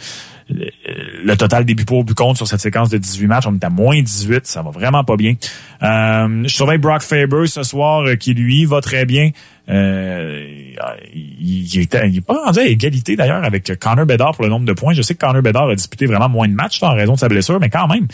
le, 0.49 1.35
total 1.37 1.64
des 1.64 1.75
buts 1.75 1.85
pour 1.85 2.05
but 2.05 2.14
contre 2.14 2.37
sur 2.37 2.47
cette 2.47 2.61
séquence 2.61 2.88
de 2.88 2.99
18 2.99 3.26
matchs, 3.26 3.47
on 3.47 3.55
est 3.55 3.64
à 3.64 3.71
moins 3.71 4.00
18, 4.00 4.47
ça 4.47 4.62
va 4.62 4.71
vraiment 4.71 5.05
pas 5.05 5.16
bien. 5.16 5.35
Euh, 5.83 6.43
je 6.45 6.55
surveille 6.55 6.78
Brock 6.78 7.02
Faber 7.02 7.47
ce 7.47 7.62
soir, 7.62 8.02
euh, 8.02 8.16
qui 8.16 8.35
lui 8.35 8.64
va 8.64 8.81
très 8.81 9.05
bien. 9.05 9.31
Euh, 9.69 10.47
il, 11.12 11.75
il, 11.75 11.81
est, 11.81 12.21
pas 12.21 12.45
rendu 12.45 12.61
à 12.61 12.64
égalité 12.64 13.16
d'ailleurs 13.16 13.43
avec 13.43 13.73
Connor 13.81 14.07
Bedard 14.07 14.33
pour 14.33 14.45
le 14.45 14.50
nombre 14.50 14.66
de 14.66 14.73
points. 14.73 14.95
Je 14.95 15.02
sais 15.02 15.14
que 15.14 15.26
Connor 15.26 15.43
Bedard 15.43 15.69
a 15.69 15.75
disputé 15.75 16.07
vraiment 16.07 16.28
moins 16.28 16.49
de 16.49 16.55
matchs 16.55 16.83
en 16.83 16.95
raison 16.95 17.14
de 17.14 17.19
sa 17.19 17.28
blessure, 17.28 17.59
mais 17.61 17.71
quand 17.71 17.88
même. 17.88 18.07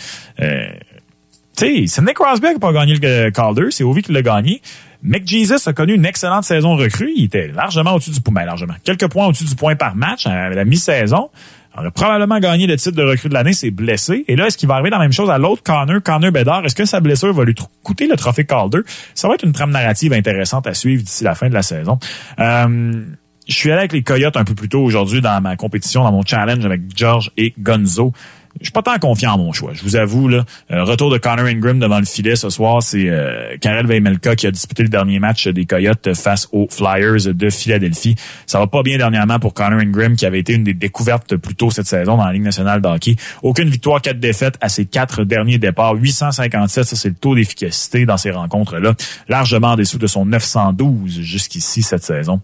Tu 1.55 1.67
sais, 1.67 1.85
c'est 1.87 2.03
Nick 2.03 2.15
Crosby 2.15 2.47
qui 2.47 2.55
n'a 2.55 2.59
pas 2.61 2.73
gagné 2.73 2.95
le 2.95 3.31
Calder, 3.31 3.67
c'est 3.71 3.85
Ovi 3.85 4.01
qui 4.01 4.13
l'a 4.13 4.23
gagné. 4.23 4.63
Mick 5.03 5.27
Jesus 5.27 5.69
a 5.69 5.73
connu 5.73 5.95
une 5.95 6.07
excellente 6.07 6.45
saison 6.45 6.77
recrue. 6.77 7.13
Il 7.17 7.25
était 7.25 7.49
largement 7.49 7.95
au-dessus 7.95 8.11
du 8.11 8.21
point, 8.21 8.35
ben, 8.35 8.45
largement. 8.45 8.75
Quelques 8.85 9.09
points 9.09 9.27
au-dessus 9.27 9.45
du 9.45 9.57
point 9.57 9.75
par 9.75 9.97
match 9.97 10.27
à 10.27 10.51
la 10.51 10.65
mi-saison. 10.65 11.31
Il 11.75 11.81
aurait 11.81 11.91
probablement 11.91 12.39
gagné 12.39 12.67
le 12.67 12.77
titre 12.77 12.97
de 12.97 13.03
recrue 13.03 13.29
de 13.29 13.35
l'année, 13.35 13.55
c'est 13.55 13.71
blessé. 13.71 14.25
Et 14.29 14.37
là, 14.37 14.47
est-ce 14.47 14.59
qu'il 14.59 14.69
va 14.69 14.75
arriver 14.75 14.91
dans 14.91 14.99
la 14.99 15.05
même 15.05 15.13
chose 15.13 15.31
à 15.31 15.39
l'autre? 15.39 15.63
Connor, 15.63 16.03
Connor 16.03 16.31
Bedard? 16.31 16.65
Est-ce 16.65 16.75
que 16.75 16.85
sa 16.85 17.01
blessure 17.01 17.33
va 17.33 17.45
lui 17.45 17.55
coûter 17.83 18.07
le 18.07 18.17
trophée 18.17 18.45
Calder? 18.45 18.81
Ça 19.15 19.27
va 19.27 19.35
être 19.35 19.45
une 19.45 19.53
trame 19.53 19.71
narrative 19.71 20.13
intéressante 20.13 20.67
à 20.67 20.75
suivre 20.75 21.03
d'ici 21.03 21.25
la 21.25 21.35
fin 21.35 21.49
de 21.49 21.55
la 21.55 21.63
saison. 21.63 21.99
Euh, 22.39 23.03
je 23.49 23.55
suis 23.55 23.71
allé 23.71 23.81
avec 23.81 23.93
les 23.93 24.03
Coyotes 24.03 24.37
un 24.37 24.45
peu 24.45 24.55
plus 24.55 24.69
tôt 24.69 24.83
aujourd'hui 24.83 25.21
dans 25.21 25.41
ma 25.41 25.57
compétition, 25.57 26.05
dans 26.05 26.13
mon 26.13 26.23
challenge 26.23 26.65
avec 26.65 26.83
George 26.95 27.33
et 27.37 27.55
Gonzo 27.59 28.13
je 28.61 28.67
suis 28.67 28.73
pas 28.73 28.83
tant 28.83 28.99
confiant 28.99 29.33
en 29.33 29.39
mon 29.39 29.53
choix. 29.53 29.73
Je 29.75 29.83
vous 29.83 29.97
avoue, 29.97 30.29
là, 30.29 30.45
euh, 30.71 30.85
retour 30.85 31.11
de 31.11 31.19
Connor 31.19 31.47
Ingram 31.47 31.79
devant 31.79 31.99
le 31.99 32.05
filet 32.05 32.37
ce 32.37 32.51
soir, 32.51 32.83
c'est 32.83 33.09
euh, 33.09 33.57
Karel 33.61 33.87
Veimelka 33.87 34.37
qui 34.37 34.47
a 34.47 34.51
disputé 34.51 34.83
le 34.83 34.89
dernier 34.89 35.19
match 35.19 35.49
des 35.49 35.65
Coyotes 35.65 36.15
face 36.15 36.49
aux 36.53 36.69
Flyers 36.71 37.33
de 37.35 37.51
Philadelphie. 37.51 38.15
Ça 38.47 38.59
va 38.59 38.67
pas 38.67 38.83
bien 38.83 38.99
dernièrement 38.99 39.39
pour 39.39 39.55
Connor 39.55 39.81
Ingram 39.81 40.17
qui 40.17 40.27
avait 40.27 40.41
été 40.41 40.55
une 40.55 40.65
des 40.65 40.75
découvertes 40.75 41.37
plus 41.37 41.55
tôt 41.55 41.71
cette 41.71 41.87
saison 41.87 42.17
dans 42.17 42.27
la 42.27 42.33
Ligue 42.33 42.43
nationale 42.43 42.81
de 42.81 42.89
hockey. 42.89 43.17
Aucune 43.43 43.69
victoire, 43.69 44.01
quatre 44.01 44.21
défaites 44.21 44.59
à 44.61 44.69
ses 44.69 44.85
quatre 44.85 45.25
derniers 45.25 45.59
départs. 45.59 45.95
857, 45.95 46.85
ça 46.85 46.97
c'est 46.97 47.09
le 47.09 47.15
taux 47.15 47.35
d'efficacité 47.35 48.07
dans 48.07 48.17
ces 48.17 48.31
rencontres-là. 48.31 48.95
Largement 49.29 49.69
en 49.69 49.77
dessous 49.77 49.99
de 49.99 50.07
son 50.07 50.27
912 50.27 51.21
jusqu'ici 51.21 51.83
cette 51.83 52.05
saison. 52.05 52.41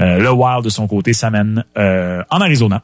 Euh, 0.00 0.18
le 0.18 0.30
Wild 0.30 0.64
de 0.64 0.70
son 0.70 0.86
côté 0.86 1.12
s'amène 1.12 1.64
en 1.76 2.40
Arizona 2.40 2.82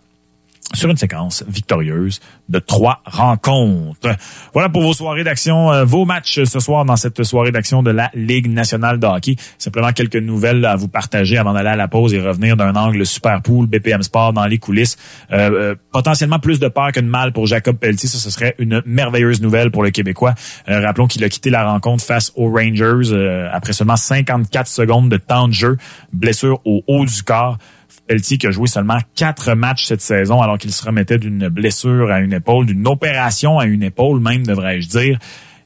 sur 0.72 0.90
une 0.90 0.96
séquence 0.96 1.44
victorieuse 1.46 2.20
de 2.48 2.58
trois 2.58 3.00
rencontres. 3.04 4.16
Voilà 4.52 4.68
pour 4.68 4.82
vos 4.82 4.92
soirées 4.92 5.24
d'action, 5.24 5.72
euh, 5.72 5.84
vos 5.84 6.04
matchs 6.04 6.44
ce 6.44 6.60
soir 6.60 6.84
dans 6.84 6.96
cette 6.96 7.22
soirée 7.22 7.52
d'action 7.52 7.82
de 7.82 7.90
la 7.90 8.10
Ligue 8.14 8.50
nationale 8.50 8.98
de 8.98 9.06
hockey. 9.06 9.36
Simplement 9.58 9.92
quelques 9.92 10.16
nouvelles 10.16 10.64
à 10.64 10.76
vous 10.76 10.88
partager 10.88 11.36
avant 11.36 11.52
d'aller 11.52 11.68
à 11.68 11.76
la 11.76 11.88
pause 11.88 12.14
et 12.14 12.20
revenir 12.20 12.56
d'un 12.56 12.74
angle 12.74 13.04
super 13.06 13.42
pool 13.42 13.66
BPM 13.66 14.02
Sport 14.02 14.32
dans 14.32 14.46
les 14.46 14.58
coulisses. 14.58 14.96
Euh, 15.32 15.50
euh, 15.50 15.74
potentiellement 15.92 16.38
plus 16.38 16.58
de 16.58 16.68
peur 16.68 16.92
que 16.92 17.00
de 17.00 17.06
mal 17.06 17.32
pour 17.32 17.46
Jacob 17.46 17.76
Pelletier. 17.76 18.08
Ça, 18.08 18.18
ce 18.18 18.30
serait 18.30 18.54
une 18.58 18.82
merveilleuse 18.86 19.42
nouvelle 19.42 19.70
pour 19.70 19.82
le 19.82 19.90
Québécois. 19.90 20.34
rappelons 20.66 21.06
qu'il 21.06 21.22
a 21.24 21.28
quitté 21.28 21.50
la 21.50 21.70
rencontre 21.70 22.02
face 22.02 22.32
aux 22.36 22.50
Rangers 22.50 23.48
après 23.52 23.72
seulement 23.72 23.96
54 23.96 24.66
secondes 24.66 25.08
de 25.08 25.16
temps 25.16 25.48
de 25.48 25.52
jeu. 25.52 25.76
Blessure 26.12 26.60
au 26.64 26.82
haut 26.86 27.04
du 27.04 27.22
corps. 27.22 27.58
Pelletier 28.06 28.38
qui 28.38 28.46
a 28.46 28.50
joué 28.50 28.66
seulement 28.66 28.98
quatre 29.14 29.54
matchs 29.54 29.86
cette 29.86 30.00
saison 30.00 30.42
alors 30.42 30.58
qu'il 30.58 30.72
se 30.72 30.84
remettait 30.84 31.18
d'une 31.18 31.48
blessure 31.48 32.10
à 32.10 32.20
une 32.20 32.32
épaule, 32.32 32.66
d'une 32.66 32.86
opération 32.86 33.58
à 33.58 33.66
une 33.66 33.82
épaule 33.82 34.20
même, 34.20 34.46
devrais-je 34.46 34.88
dire. 34.88 35.18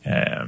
Euh, 0.07 0.45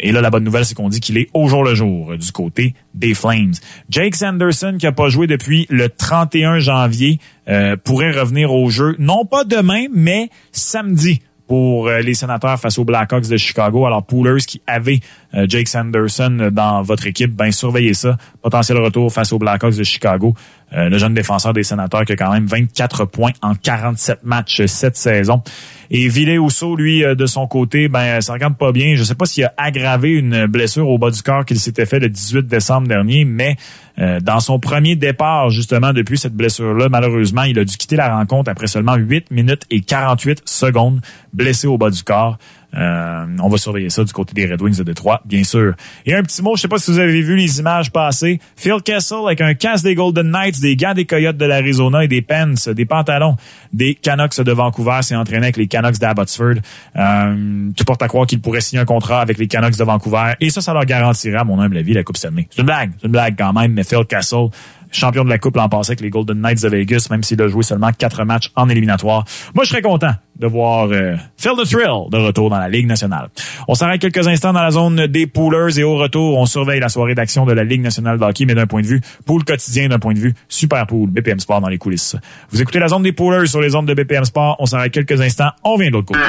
et 0.00 0.12
là, 0.12 0.20
la 0.20 0.30
bonne 0.30 0.44
nouvelle, 0.44 0.64
c'est 0.64 0.74
qu'on 0.74 0.88
dit 0.88 1.00
qu'il 1.00 1.18
est 1.18 1.28
au 1.34 1.48
jour 1.48 1.62
le 1.62 1.74
jour 1.74 2.16
du 2.16 2.32
côté 2.32 2.74
des 2.94 3.14
Flames. 3.14 3.52
Jake 3.88 4.16
Sanderson, 4.16 4.76
qui 4.78 4.86
a 4.86 4.92
pas 4.92 5.08
joué 5.08 5.26
depuis 5.26 5.66
le 5.70 5.88
31 5.88 6.58
janvier, 6.58 7.20
euh, 7.48 7.76
pourrait 7.76 8.10
revenir 8.10 8.52
au 8.52 8.70
jeu, 8.70 8.96
non 8.98 9.24
pas 9.24 9.44
demain, 9.44 9.84
mais 9.92 10.30
samedi 10.52 11.20
pour 11.46 11.88
euh, 11.88 12.00
les 12.00 12.14
sénateurs 12.14 12.58
face 12.58 12.78
aux 12.78 12.84
Blackhawks 12.84 13.28
de 13.28 13.36
Chicago. 13.36 13.86
Alors, 13.86 14.04
Poolers 14.04 14.44
qui 14.46 14.62
avait 14.66 15.00
Jake 15.48 15.68
Sanderson 15.68 16.50
dans 16.52 16.82
votre 16.82 17.06
équipe, 17.06 17.34
ben 17.34 17.50
surveillez 17.50 17.94
ça. 17.94 18.16
Potentiel 18.42 18.78
retour 18.78 19.12
face 19.12 19.32
aux 19.32 19.38
Blackhawks 19.38 19.76
de 19.76 19.82
Chicago. 19.84 20.34
Euh, 20.76 20.88
le 20.88 20.98
jeune 20.98 21.14
défenseur 21.14 21.52
des 21.52 21.62
sénateurs 21.62 22.04
qui 22.04 22.12
a 22.12 22.16
quand 22.16 22.32
même 22.32 22.46
24 22.46 23.04
points 23.04 23.32
en 23.42 23.54
47 23.54 24.24
matchs 24.24 24.64
cette 24.66 24.96
saison. 24.96 25.42
Et 25.90 26.08
Ville 26.08 26.38
Housseau, 26.38 26.74
lui, 26.74 27.04
euh, 27.04 27.14
de 27.14 27.26
son 27.26 27.46
côté, 27.46 27.88
ben, 27.88 28.20
ça 28.20 28.32
regarde 28.32 28.56
pas 28.56 28.72
bien. 28.72 28.96
Je 28.96 29.04
sais 29.04 29.14
pas 29.14 29.26
s'il 29.26 29.44
a 29.44 29.54
aggravé 29.56 30.12
une 30.12 30.46
blessure 30.46 30.88
au 30.88 30.98
bas 30.98 31.10
du 31.10 31.22
corps 31.22 31.44
qu'il 31.44 31.60
s'était 31.60 31.86
fait 31.86 32.00
le 32.00 32.08
18 32.08 32.46
décembre 32.46 32.88
dernier, 32.88 33.24
mais 33.24 33.56
euh, 34.00 34.18
dans 34.20 34.40
son 34.40 34.58
premier 34.58 34.96
départ, 34.96 35.50
justement, 35.50 35.92
depuis 35.92 36.18
cette 36.18 36.34
blessure-là, 36.34 36.88
malheureusement, 36.88 37.42
il 37.42 37.58
a 37.58 37.64
dû 37.64 37.76
quitter 37.76 37.96
la 37.96 38.16
rencontre 38.16 38.50
après 38.50 38.66
seulement 38.66 38.96
8 38.96 39.30
minutes 39.30 39.66
et 39.70 39.80
48 39.80 40.42
secondes, 40.46 41.00
blessé 41.32 41.68
au 41.68 41.78
bas 41.78 41.90
du 41.90 42.02
corps. 42.02 42.38
Euh, 42.76 43.26
on 43.42 43.48
va 43.48 43.56
surveiller 43.56 43.90
ça 43.90 44.04
du 44.04 44.12
côté 44.12 44.34
des 44.34 44.50
Red 44.50 44.60
Wings 44.60 44.78
de 44.78 44.82
Détroit, 44.82 45.20
bien 45.24 45.44
sûr. 45.44 45.74
Et 46.06 46.14
un 46.14 46.22
petit 46.22 46.42
mot, 46.42 46.56
je 46.56 46.62
sais 46.62 46.68
pas 46.68 46.78
si 46.78 46.90
vous 46.90 46.98
avez 46.98 47.22
vu 47.22 47.36
les 47.36 47.58
images 47.58 47.90
passées. 47.90 48.40
Phil 48.56 48.82
Kessel 48.84 49.18
avec 49.26 49.40
un 49.40 49.54
casque 49.54 49.84
des 49.84 49.94
Golden 49.94 50.30
Knights, 50.30 50.60
des 50.60 50.76
gants 50.76 50.94
des 50.94 51.04
Coyotes 51.04 51.36
de 51.36 51.44
l'Arizona 51.44 52.04
et 52.04 52.08
des 52.08 52.22
pants, 52.22 52.54
des 52.66 52.84
pantalons 52.84 53.36
des 53.72 53.94
Canucks 53.94 54.40
de 54.40 54.52
Vancouver 54.52 55.00
s'est 55.02 55.16
entraîné 55.16 55.46
avec 55.46 55.56
les 55.56 55.66
Canucks 55.66 55.98
d'Abbotsford. 55.98 56.54
Euh, 56.96 57.70
tu 57.76 57.84
portes 57.84 58.02
à 58.02 58.08
croire 58.08 58.26
qu'il 58.26 58.40
pourrait 58.40 58.60
signer 58.60 58.80
un 58.80 58.84
contrat 58.84 59.20
avec 59.20 59.36
les 59.38 59.48
Canucks 59.48 59.76
de 59.76 59.84
Vancouver 59.84 60.34
et 60.40 60.50
ça, 60.50 60.60
ça 60.60 60.72
leur 60.72 60.84
garantira, 60.84 61.44
mon 61.44 61.60
humble 61.60 61.78
avis, 61.78 61.92
la 61.92 62.04
Coupe 62.04 62.16
Stanley. 62.16 62.46
C'est 62.50 62.60
une 62.60 62.66
blague, 62.66 62.92
c'est 62.98 63.06
une 63.06 63.12
blague 63.12 63.34
quand 63.36 63.52
même, 63.52 63.72
mais 63.72 63.84
Phil 63.84 64.04
Kessel 64.08 64.48
champion 64.94 65.24
de 65.24 65.28
la 65.28 65.38
Coupe 65.38 65.56
l'an 65.56 65.68
passé 65.68 65.90
avec 65.90 66.00
les 66.00 66.10
Golden 66.10 66.40
Knights 66.40 66.62
de 66.62 66.68
Vegas, 66.68 67.08
même 67.10 67.22
s'il 67.22 67.40
a 67.42 67.48
joué 67.48 67.62
seulement 67.62 67.90
quatre 67.92 68.24
matchs 68.24 68.50
en 68.56 68.68
éliminatoire. 68.68 69.24
Moi, 69.54 69.64
je 69.64 69.70
serais 69.70 69.82
content 69.82 70.12
de 70.38 70.46
voir 70.46 70.88
euh, 70.90 71.16
Phil 71.36 71.52
the 71.52 71.68
Thrill 71.68 72.10
de 72.10 72.16
retour 72.16 72.50
dans 72.50 72.58
la 72.58 72.68
Ligue 72.68 72.86
nationale. 72.86 73.28
On 73.68 73.74
s'arrête 73.74 74.00
quelques 74.00 74.26
instants 74.26 74.52
dans 74.52 74.62
la 74.62 74.70
zone 74.70 75.06
des 75.06 75.26
poolers 75.26 75.78
et 75.78 75.84
au 75.84 75.96
retour, 75.96 76.38
on 76.38 76.46
surveille 76.46 76.80
la 76.80 76.88
soirée 76.88 77.14
d'action 77.14 77.44
de 77.46 77.52
la 77.52 77.64
Ligue 77.64 77.82
nationale 77.82 78.18
de 78.18 78.24
hockey, 78.24 78.44
mais 78.44 78.54
d'un 78.54 78.66
point 78.66 78.82
de 78.82 78.86
vue 78.86 79.00
pool 79.26 79.44
quotidien, 79.44 79.88
d'un 79.88 79.98
point 79.98 80.14
de 80.14 80.18
vue 80.18 80.34
super 80.48 80.86
pool, 80.86 81.10
BPM 81.10 81.38
Sport 81.38 81.60
dans 81.60 81.68
les 81.68 81.78
coulisses. 81.78 82.16
Vous 82.50 82.60
écoutez 82.60 82.78
la 82.78 82.88
zone 82.88 83.02
des 83.02 83.12
poolers 83.12 83.46
sur 83.46 83.60
les 83.60 83.74
ondes 83.74 83.86
de 83.86 83.94
BPM 83.94 84.24
Sport. 84.24 84.56
On 84.58 84.66
s'arrête 84.66 84.92
quelques 84.92 85.20
instants. 85.20 85.50
On 85.62 85.76
vient 85.76 85.88
de 85.88 85.94
l'autre 85.94 86.08
côté. 86.08 86.20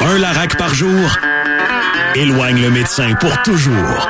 Un 0.00 0.18
Larac 0.18 0.56
par 0.56 0.74
jour 0.74 1.18
éloigne 2.14 2.60
le 2.60 2.70
médecin 2.70 3.14
pour 3.20 3.42
toujours. 3.42 4.08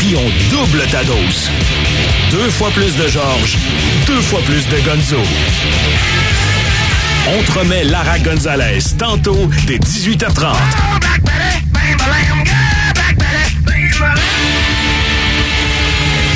Puis 0.00 0.16
on 0.16 0.54
double 0.54 0.86
ta 0.90 1.02
dose. 1.04 1.50
Deux 2.30 2.50
fois 2.50 2.70
plus 2.70 2.96
de 2.96 3.08
Georges, 3.08 3.56
deux 4.06 4.20
fois 4.20 4.40
plus 4.42 4.66
de 4.68 4.76
Gonzo. 4.80 5.20
On 7.26 7.42
te 7.42 7.58
remet 7.58 7.84
Lara 7.84 8.18
Gonzalez 8.18 8.80
tantôt 8.98 9.48
dès 9.66 9.78
18h30. 9.78 10.54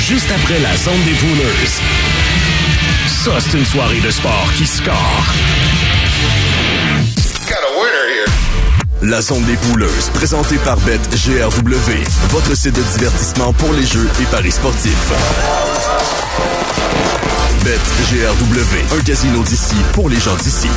Juste 0.07 0.31
après 0.31 0.59
la 0.59 0.75
zone 0.77 1.03
des 1.05 1.13
pouleuses. 1.13 1.81
Ça, 3.07 3.31
c'est 3.39 3.57
une 3.57 3.65
soirée 3.65 3.99
de 3.99 4.09
sport 4.09 4.47
qui 4.57 4.65
score. 4.65 5.33
La 9.01 9.21
zone 9.21 9.45
des 9.45 9.55
pouleuses, 9.55 10.09
présentée 10.13 10.57
par 10.57 10.75
BetGRW, 10.81 11.91
votre 12.31 12.53
site 12.57 12.75
de 12.75 12.81
divertissement 12.97 13.53
pour 13.53 13.71
les 13.71 13.85
jeux 13.85 14.09
et 14.21 14.25
paris 14.25 14.51
sportifs. 14.51 15.13
BetGRW, 17.63 18.99
un 18.99 19.01
casino 19.01 19.41
d'ici 19.43 19.75
pour 19.93 20.09
les 20.09 20.19
gens 20.19 20.35
d'ici. 20.35 20.67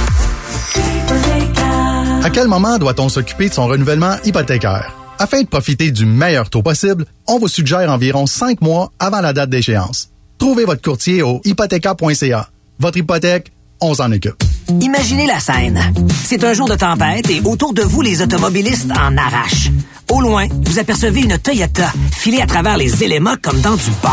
À 2.23 2.31
quel 2.31 2.47
moment 2.47 2.79
doit-on 2.79 3.09
s'occuper 3.09 3.49
de 3.49 3.55
son 3.55 3.67
renouvellement 3.67 4.15
hypothécaire? 4.25 4.97
Afin 5.19 5.43
de 5.43 5.49
profiter 5.49 5.91
du 5.91 6.07
meilleur 6.07 6.49
taux 6.49 6.63
possible, 6.63 7.07
on 7.27 7.41
vous 7.41 7.49
suggère 7.49 7.91
environ 7.91 8.27
5 8.27 8.61
mois 8.61 8.93
avant 9.01 9.21
la 9.21 9.33
date 9.33 9.51
d'échéance. 9.51 10.11
Trouvez 10.39 10.65
votre 10.65 10.83
courtier 10.83 11.23
au 11.23 11.41
hypothéca.ca. 11.45 12.49
Votre 12.79 12.99
hypothèque, 12.99 13.53
on 13.83 13.95
s'en 13.95 14.11
occupe. 14.13 14.43
Imaginez 14.81 15.27
la 15.27 15.41
scène. 15.41 15.81
C'est 16.25 16.45
un 16.45 16.53
jour 16.55 16.69
de 16.69 16.75
tempête 16.75 17.29
et 17.31 17.43
autour 17.45 17.75
de 17.75 17.83
vous, 17.83 18.01
les 18.01 18.23
automobilistes 18.23 18.91
en 18.91 19.17
arrachent. 19.17 19.71
Au 20.11 20.21
loin, 20.21 20.47
vous 20.65 20.79
apercevez 20.79 21.21
une 21.21 21.39
Toyota 21.39 21.93
filée 22.17 22.41
à 22.41 22.47
travers 22.47 22.77
les 22.77 23.03
éléments 23.03 23.35
comme 23.43 23.61
dans 23.61 23.75
du 23.75 23.91
beurre. 24.03 24.13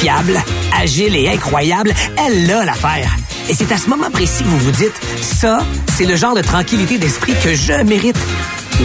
Fiable, 0.00 0.40
agile 0.80 1.14
et 1.16 1.28
incroyable, 1.28 1.92
elle 2.16 2.50
a 2.50 2.64
l'affaire. 2.64 3.14
Et 3.48 3.54
c'est 3.54 3.70
à 3.72 3.76
ce 3.76 3.88
moment 3.88 4.10
précis 4.10 4.42
que 4.42 4.48
vous 4.48 4.58
vous 4.58 4.70
dites, 4.70 4.98
ça, 5.20 5.64
c'est 5.96 6.06
le 6.06 6.16
genre 6.16 6.34
de 6.34 6.42
tranquillité 6.42 6.98
d'esprit 6.98 7.34
que 7.42 7.54
je 7.54 7.82
mérite. 7.84 8.18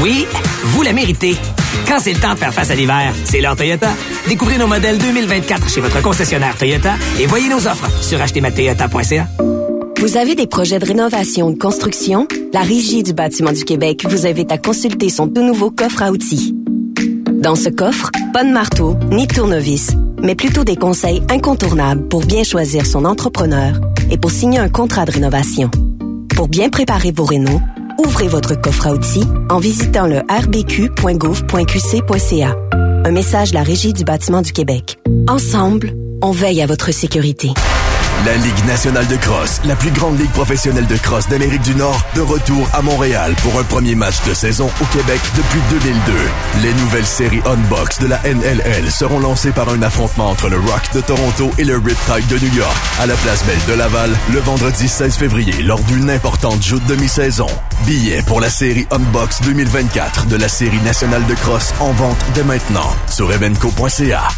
Oui, 0.01 0.25
vous 0.63 0.81
la 0.81 0.91
méritez. 0.93 1.37
Quand 1.87 1.99
c'est 1.99 2.13
le 2.13 2.19
temps 2.19 2.33
de 2.33 2.39
faire 2.39 2.53
face 2.53 2.71
à 2.71 2.75
l'hiver, 2.75 3.13
c'est 3.23 3.39
l'heure 3.39 3.55
Toyota. 3.55 3.91
Découvrez 4.27 4.57
nos 4.57 4.67
modèles 4.67 4.97
2024 4.97 5.69
chez 5.69 5.81
votre 5.81 6.01
concessionnaire 6.01 6.55
Toyota 6.57 6.95
et 7.19 7.27
voyez 7.27 7.47
nos 7.47 7.67
offres 7.67 7.89
sur 8.01 8.21
achetermatoyota.ca. 8.21 9.27
Vous 9.99 10.17
avez 10.17 10.35
des 10.35 10.45
projets 10.45 10.77
de 10.77 10.85
rénovation 10.85 11.47
ou 11.47 11.53
de 11.53 11.57
construction? 11.57 12.27
La 12.53 12.61
Régie 12.61 13.01
du 13.01 13.13
bâtiment 13.13 13.53
du 13.53 13.63
Québec 13.63 14.05
vous 14.07 14.27
invite 14.27 14.51
à 14.51 14.57
consulter 14.57 15.07
son 15.09 15.29
tout 15.29 15.41
nouveau 15.41 15.71
coffre 15.71 16.03
à 16.03 16.11
outils. 16.11 16.53
Dans 17.31 17.55
ce 17.55 17.69
coffre, 17.69 18.11
pas 18.33 18.43
de 18.43 18.49
marteau 18.49 18.97
ni 19.09 19.25
de 19.25 19.33
tournevis, 19.33 19.93
mais 20.21 20.35
plutôt 20.35 20.65
des 20.65 20.75
conseils 20.75 21.21
incontournables 21.29 22.09
pour 22.09 22.25
bien 22.25 22.43
choisir 22.43 22.85
son 22.85 23.05
entrepreneur 23.05 23.79
et 24.11 24.17
pour 24.17 24.31
signer 24.31 24.59
un 24.59 24.67
contrat 24.69 25.05
de 25.05 25.11
rénovation. 25.11 25.71
Pour 26.35 26.49
bien 26.49 26.69
préparer 26.69 27.11
vos 27.11 27.25
rénaux, 27.25 27.61
ouvrez 27.97 28.27
votre 28.27 28.59
coffre 28.59 28.87
à 28.87 28.93
outils 28.93 29.23
en 29.49 29.59
visitant 29.59 30.07
le 30.07 30.17
rbq.gouv.qc.ca. 30.29 32.55
Un 32.73 33.11
message 33.11 33.51
de 33.51 33.55
la 33.55 33.63
Régie 33.63 33.93
du 33.93 34.03
bâtiment 34.03 34.41
du 34.41 34.51
Québec. 34.51 34.99
Ensemble, 35.29 35.93
on 36.21 36.31
veille 36.31 36.61
à 36.61 36.67
votre 36.67 36.91
sécurité. 36.91 37.51
La 38.25 38.37
Ligue 38.37 38.65
nationale 38.65 39.05
de 39.05 39.17
cross, 39.17 39.61
la 39.65 39.75
plus 39.75 39.91
grande 39.91 40.19
ligue 40.19 40.31
professionnelle 40.31 40.87
de 40.87 40.97
cross 40.97 41.27
d'Amérique 41.27 41.61
du 41.61 41.75
Nord, 41.75 42.01
de 42.15 42.21
retour 42.21 42.67
à 42.73 42.81
Montréal 42.81 43.35
pour 43.43 43.59
un 43.59 43.63
premier 43.63 43.93
match 43.93 44.15
de 44.27 44.33
saison 44.33 44.67
au 44.81 44.85
Québec 44.85 45.19
depuis 45.37 45.59
2002. 45.69 46.11
Les 46.63 46.73
nouvelles 46.73 47.05
séries 47.05 47.41
Unbox 47.45 47.99
de 47.99 48.07
la 48.07 48.19
NLL 48.23 48.89
seront 48.89 49.19
lancées 49.19 49.51
par 49.51 49.69
un 49.69 49.79
affrontement 49.83 50.31
entre 50.31 50.49
le 50.49 50.57
Rock 50.57 50.81
de 50.95 51.01
Toronto 51.01 51.51
et 51.59 51.65
le 51.65 51.77
Riptide 51.77 52.27
de 52.27 52.43
New 52.43 52.55
York 52.55 52.75
à 52.99 53.05
la 53.05 53.13
place 53.13 53.43
Belle 53.45 53.63
de 53.67 53.73
Laval 53.77 54.09
le 54.33 54.39
vendredi 54.39 54.87
16 54.87 55.17
février 55.17 55.61
lors 55.61 55.81
d'une 55.81 56.09
importante 56.09 56.63
joute 56.63 56.85
demi-saison. 56.87 57.47
Billets 57.85 58.23
pour 58.23 58.41
la 58.41 58.49
série 58.49 58.87
Unbox 58.89 59.41
2024 59.41 60.25
de 60.25 60.37
la 60.37 60.47
série 60.47 60.81
nationale 60.81 61.27
de 61.27 61.35
cross 61.35 61.75
en 61.79 61.91
vente 61.91 62.25
dès 62.33 62.43
maintenant 62.43 62.95
sur 63.07 63.31
evenco.ca. 63.31 64.29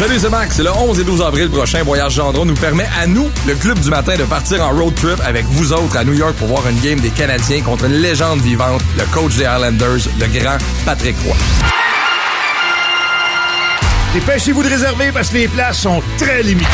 Salut, 0.00 0.18
c'est 0.18 0.30
Max. 0.30 0.58
Le 0.58 0.72
11 0.72 0.98
et 0.98 1.04
12 1.04 1.20
avril 1.20 1.50
prochain, 1.50 1.82
Voyage 1.82 2.14
Gendron 2.14 2.46
nous 2.46 2.54
permet 2.54 2.88
à 2.98 3.06
nous, 3.06 3.28
le 3.46 3.54
club 3.54 3.78
du 3.80 3.90
matin, 3.90 4.16
de 4.16 4.24
partir 4.24 4.64
en 4.64 4.70
road 4.70 4.94
trip 4.94 5.20
avec 5.26 5.44
vous 5.44 5.74
autres 5.74 5.94
à 5.94 6.04
New 6.04 6.14
York 6.14 6.34
pour 6.36 6.48
voir 6.48 6.66
une 6.70 6.80
game 6.80 6.98
des 7.00 7.10
Canadiens 7.10 7.60
contre 7.60 7.84
une 7.84 8.00
légende 8.00 8.40
vivante, 8.40 8.80
le 8.96 9.04
coach 9.12 9.36
des 9.36 9.44
Islanders, 9.44 10.08
le 10.18 10.40
grand 10.40 10.56
Patrick 10.86 11.16
Roy. 11.26 11.36
Dépêchez-vous 14.14 14.62
de 14.62 14.70
réserver 14.70 15.12
parce 15.12 15.28
que 15.28 15.34
les 15.34 15.48
places 15.48 15.80
sont 15.80 16.02
très 16.16 16.42
limitées. 16.44 16.66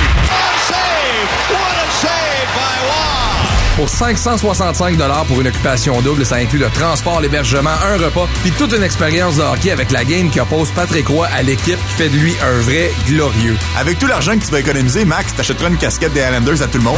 Pour 3.77 3.91
565 3.91 4.97
pour 5.29 5.41
une 5.43 5.49
occupation 5.49 6.01
double, 6.01 6.25
ça 6.25 6.37
inclut 6.37 6.59
le 6.59 6.71
transport, 6.71 7.21
l'hébergement, 7.21 7.71
un 7.71 8.03
repas, 8.03 8.27
puis 8.43 8.51
toute 8.53 8.73
une 8.73 8.83
expérience 8.83 9.37
de 9.37 9.43
hockey 9.43 9.71
avec 9.71 9.91
la 9.91 10.03
game 10.03 10.31
qui 10.31 10.41
oppose 10.41 10.71
Patrick 10.71 11.07
Roy 11.09 11.27
à 11.27 11.43
l'équipe 11.43 11.79
qui 11.89 11.95
fait 11.95 12.09
de 12.09 12.17
lui 12.17 12.35
un 12.43 12.59
vrai 12.61 12.91
glorieux. 13.07 13.55
Avec 13.79 13.99
tout 13.99 14.07
l'argent 14.07 14.39
que 14.39 14.45
tu 14.47 14.51
vas 14.51 14.61
économiser, 14.61 15.05
Max, 15.05 15.35
t'achèteras 15.35 15.69
une 15.69 15.77
casquette 15.77 16.15
des 16.15 16.21
Islanders 16.21 16.63
à 16.63 16.67
tout 16.69 16.79
le 16.79 16.85
monde? 16.85 16.97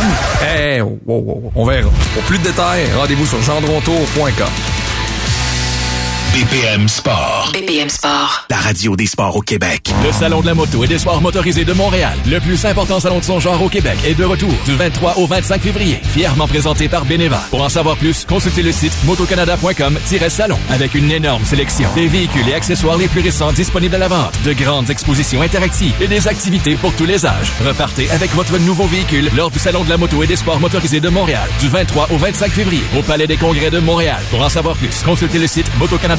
Eh, 0.56 0.80
wow, 0.80 1.00
wow, 1.04 1.20
wow, 1.20 1.52
on 1.56 1.66
verra. 1.66 1.90
Pour 2.14 2.22
plus 2.22 2.38
de 2.38 2.44
détails, 2.44 2.86
rendez-vous 2.96 3.26
sur 3.26 3.42
gendrontour.com. 3.42 4.87
BPM 6.32 6.86
Sport. 6.88 7.50
BPM 7.54 7.88
Sport. 7.88 8.46
La 8.50 8.58
radio 8.58 8.94
des 8.96 9.06
sports 9.06 9.34
au 9.36 9.40
Québec. 9.40 9.90
Le 10.04 10.12
Salon 10.12 10.40
de 10.42 10.46
la 10.46 10.54
moto 10.54 10.84
et 10.84 10.86
des 10.86 10.98
sports 10.98 11.22
motorisés 11.22 11.64
de 11.64 11.72
Montréal, 11.72 12.12
le 12.26 12.38
plus 12.38 12.64
important 12.66 13.00
salon 13.00 13.18
de 13.18 13.24
son 13.24 13.40
genre 13.40 13.60
au 13.62 13.68
Québec, 13.68 13.96
est 14.04 14.14
de 14.14 14.24
retour 14.24 14.52
du 14.66 14.74
23 14.76 15.16
au 15.18 15.26
25 15.26 15.62
février. 15.62 15.98
Fièrement 16.12 16.46
présenté 16.46 16.88
par 16.88 17.06
Beneva. 17.06 17.40
Pour 17.50 17.62
en 17.62 17.70
savoir 17.70 17.96
plus, 17.96 18.26
consultez 18.26 18.62
le 18.62 18.72
site 18.72 18.92
motocanada.com-salon 19.04 20.58
avec 20.70 20.94
une 20.94 21.10
énorme 21.10 21.44
sélection 21.44 21.88
des 21.94 22.08
véhicules 22.08 22.48
et 22.48 22.54
accessoires 22.54 22.98
les 22.98 23.08
plus 23.08 23.22
récents 23.22 23.52
disponibles 23.52 23.94
à 23.94 23.98
la 23.98 24.08
vente, 24.08 24.34
de 24.44 24.52
grandes 24.52 24.90
expositions 24.90 25.40
interactives 25.40 25.94
et 26.00 26.08
des 26.08 26.28
activités 26.28 26.76
pour 26.76 26.92
tous 26.94 27.06
les 27.06 27.24
âges. 27.24 27.52
Repartez 27.66 28.10
avec 28.10 28.32
votre 28.34 28.58
nouveau 28.58 28.86
véhicule 28.86 29.30
lors 29.34 29.50
du 29.50 29.58
Salon 29.58 29.82
de 29.82 29.88
la 29.90 29.96
moto 29.96 30.22
et 30.22 30.26
des 30.26 30.36
sports 30.36 30.60
motorisés 30.60 31.00
de 31.00 31.08
Montréal 31.08 31.48
du 31.58 31.68
23 31.68 32.08
au 32.12 32.18
25 32.18 32.52
février 32.52 32.84
au 32.98 33.02
Palais 33.02 33.26
des 33.26 33.38
Congrès 33.38 33.70
de 33.70 33.78
Montréal. 33.78 34.20
Pour 34.30 34.42
en 34.42 34.48
savoir 34.50 34.76
plus, 34.76 35.02
consultez 35.02 35.38
le 35.38 35.46
site 35.46 35.66
motocanada.com 35.78 36.17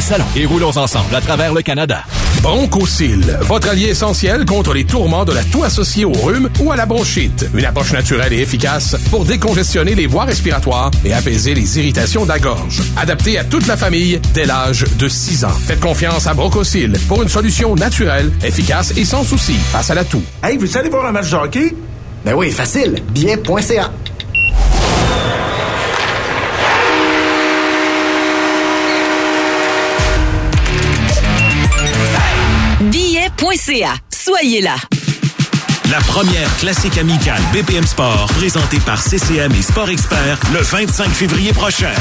salon 0.00 0.24
et 0.34 0.44
roulons 0.44 0.76
ensemble 0.76 1.14
à 1.14 1.20
travers 1.20 1.54
le 1.54 1.62
Canada. 1.62 2.04
Bronchocil, 2.42 3.38
votre 3.42 3.68
allié 3.68 3.88
essentiel 3.88 4.44
contre 4.44 4.72
les 4.72 4.84
tourments 4.84 5.24
de 5.24 5.32
la 5.32 5.44
toux 5.44 5.62
associée 5.62 6.04
au 6.04 6.12
rhume 6.12 6.48
ou 6.60 6.72
à 6.72 6.76
la 6.76 6.86
bronchite. 6.86 7.46
Une 7.54 7.64
approche 7.64 7.92
naturelle 7.92 8.32
et 8.32 8.40
efficace 8.40 8.96
pour 9.10 9.24
décongestionner 9.24 9.94
les 9.94 10.06
voies 10.06 10.24
respiratoires 10.24 10.90
et 11.04 11.12
apaiser 11.12 11.54
les 11.54 11.78
irritations 11.78 12.24
de 12.24 12.28
la 12.28 12.38
gorge. 12.38 12.82
Adapté 12.96 13.38
à 13.38 13.44
toute 13.44 13.66
la 13.66 13.76
famille 13.76 14.20
dès 14.34 14.46
l'âge 14.46 14.84
de 14.98 15.08
6 15.08 15.44
ans. 15.44 15.58
Faites 15.66 15.80
confiance 15.80 16.26
à 16.26 16.34
Bronchocil 16.34 16.98
pour 17.06 17.22
une 17.22 17.28
solution 17.28 17.74
naturelle, 17.74 18.32
efficace 18.42 18.92
et 18.96 19.04
sans 19.04 19.22
souci 19.22 19.54
face 19.54 19.90
à 19.90 19.94
la 19.94 20.04
toux. 20.04 20.22
Hey, 20.42 20.56
vous 20.56 20.76
allez 20.76 20.88
voir 20.88 21.06
un 21.06 21.12
match 21.12 21.30
de 21.30 21.36
hockey? 21.36 21.74
Ben 22.24 22.34
oui, 22.34 22.50
facile. 22.50 23.02
Bien.ca. 23.12 23.90
Soyez 34.12 34.60
là. 34.60 34.76
La 35.90 35.98
première 35.98 36.56
classique 36.58 36.96
amicale 36.98 37.42
BPM 37.52 37.84
Sport, 37.84 38.28
présentée 38.36 38.78
par 38.78 39.02
CCM 39.02 39.50
et 39.52 39.62
Sport 39.62 39.90
Expert, 39.90 40.38
le 40.54 40.60
25 40.60 41.08
février 41.08 41.52
prochain. 41.52 41.92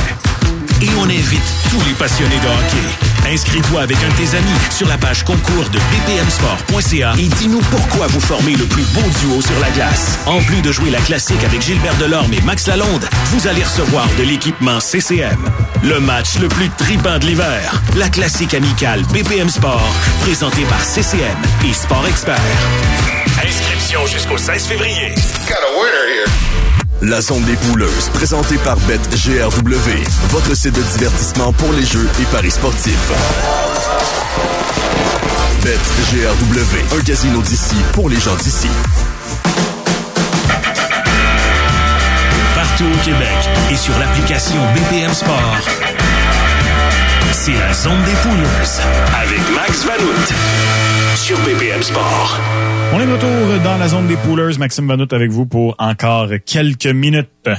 Et 0.81 0.89
on 0.97 1.03
invite 1.03 1.53
tous 1.69 1.83
les 1.85 1.93
passionnés 1.93 2.39
de 2.39 2.47
hockey. 2.47 3.33
Inscris-toi 3.33 3.81
avec 3.81 3.97
un 3.97 4.09
de 4.09 4.13
tes 4.13 4.37
amis 4.37 4.47
sur 4.71 4.87
la 4.87 4.97
page 4.97 5.23
concours 5.23 5.69
de 5.69 5.77
bpmsport.ca 5.77 7.13
et 7.17 7.27
dis-nous 7.27 7.59
pourquoi 7.69 8.07
vous 8.07 8.19
formez 8.21 8.55
le 8.55 8.65
plus 8.65 8.83
beau 8.93 9.01
duo 9.19 9.41
sur 9.41 9.59
la 9.59 9.69
glace. 9.71 10.17
En 10.25 10.41
plus 10.41 10.61
de 10.61 10.71
jouer 10.71 10.89
la 10.89 11.01
classique 11.01 11.43
avec 11.43 11.61
Gilbert 11.61 11.95
Delorme 11.97 12.33
et 12.33 12.41
Max 12.41 12.67
Lalonde, 12.67 13.05
vous 13.25 13.47
allez 13.47 13.63
recevoir 13.63 14.07
de 14.17 14.23
l'équipement 14.23 14.79
CCM. 14.79 15.37
Le 15.83 15.99
match 15.99 16.39
le 16.39 16.47
plus 16.47 16.69
tripant 16.69 17.19
de 17.19 17.25
l'hiver. 17.25 17.81
La 17.97 18.07
classique 18.09 18.53
amicale 18.53 19.03
BPM 19.13 19.49
Sport, 19.49 19.93
présentée 20.21 20.63
par 20.63 20.81
CCM 20.81 21.37
et 21.67 21.73
Sport 21.73 22.07
Expert. 22.07 22.39
Inscription 23.43 24.05
jusqu'au 24.07 24.37
16 24.37 24.65
février. 24.65 25.13
La 27.01 27.21
zone 27.21 27.43
des 27.45 27.55
pouleuses, 27.55 28.09
présentée 28.13 28.57
par 28.57 28.75
BetGRW, 28.81 30.03
votre 30.31 30.53
site 30.53 30.75
de 30.75 30.81
divertissement 30.81 31.53
pour 31.53 31.71
les 31.71 31.85
jeux 31.85 32.07
et 32.21 32.25
paris 32.25 32.51
sportifs. 32.51 33.11
BetGRW, 35.63 36.97
un 36.97 37.01
casino 37.01 37.41
d'ici 37.41 37.75
pour 37.93 38.09
les 38.09 38.19
gens 38.19 38.35
d'ici. 38.35 38.67
Partout 42.53 42.85
au 42.93 43.05
Québec 43.05 43.49
et 43.71 43.77
sur 43.77 43.97
l'application 43.97 44.59
BPM 44.73 45.13
Sport. 45.13 45.98
C'est 47.31 47.53
la 47.53 47.73
zone 47.73 48.03
des 48.05 48.15
pouleuses 48.21 48.81
avec 49.21 49.39
Max 49.55 49.85
Vanout 49.85 51.15
sur 51.15 51.37
BPM 51.39 51.81
Sport. 51.81 52.39
On 52.93 52.99
est 52.99 53.05
de 53.05 53.11
retour 53.11 53.63
dans 53.63 53.77
la 53.77 53.87
zone 53.87 54.07
des 54.07 54.17
poolers. 54.17 54.57
Maxime 54.57 54.87
Vanout 54.87 55.13
avec 55.13 55.29
vous 55.31 55.45
pour 55.45 55.75
encore 55.77 56.29
quelques 56.45 56.87
minutes 56.87 57.49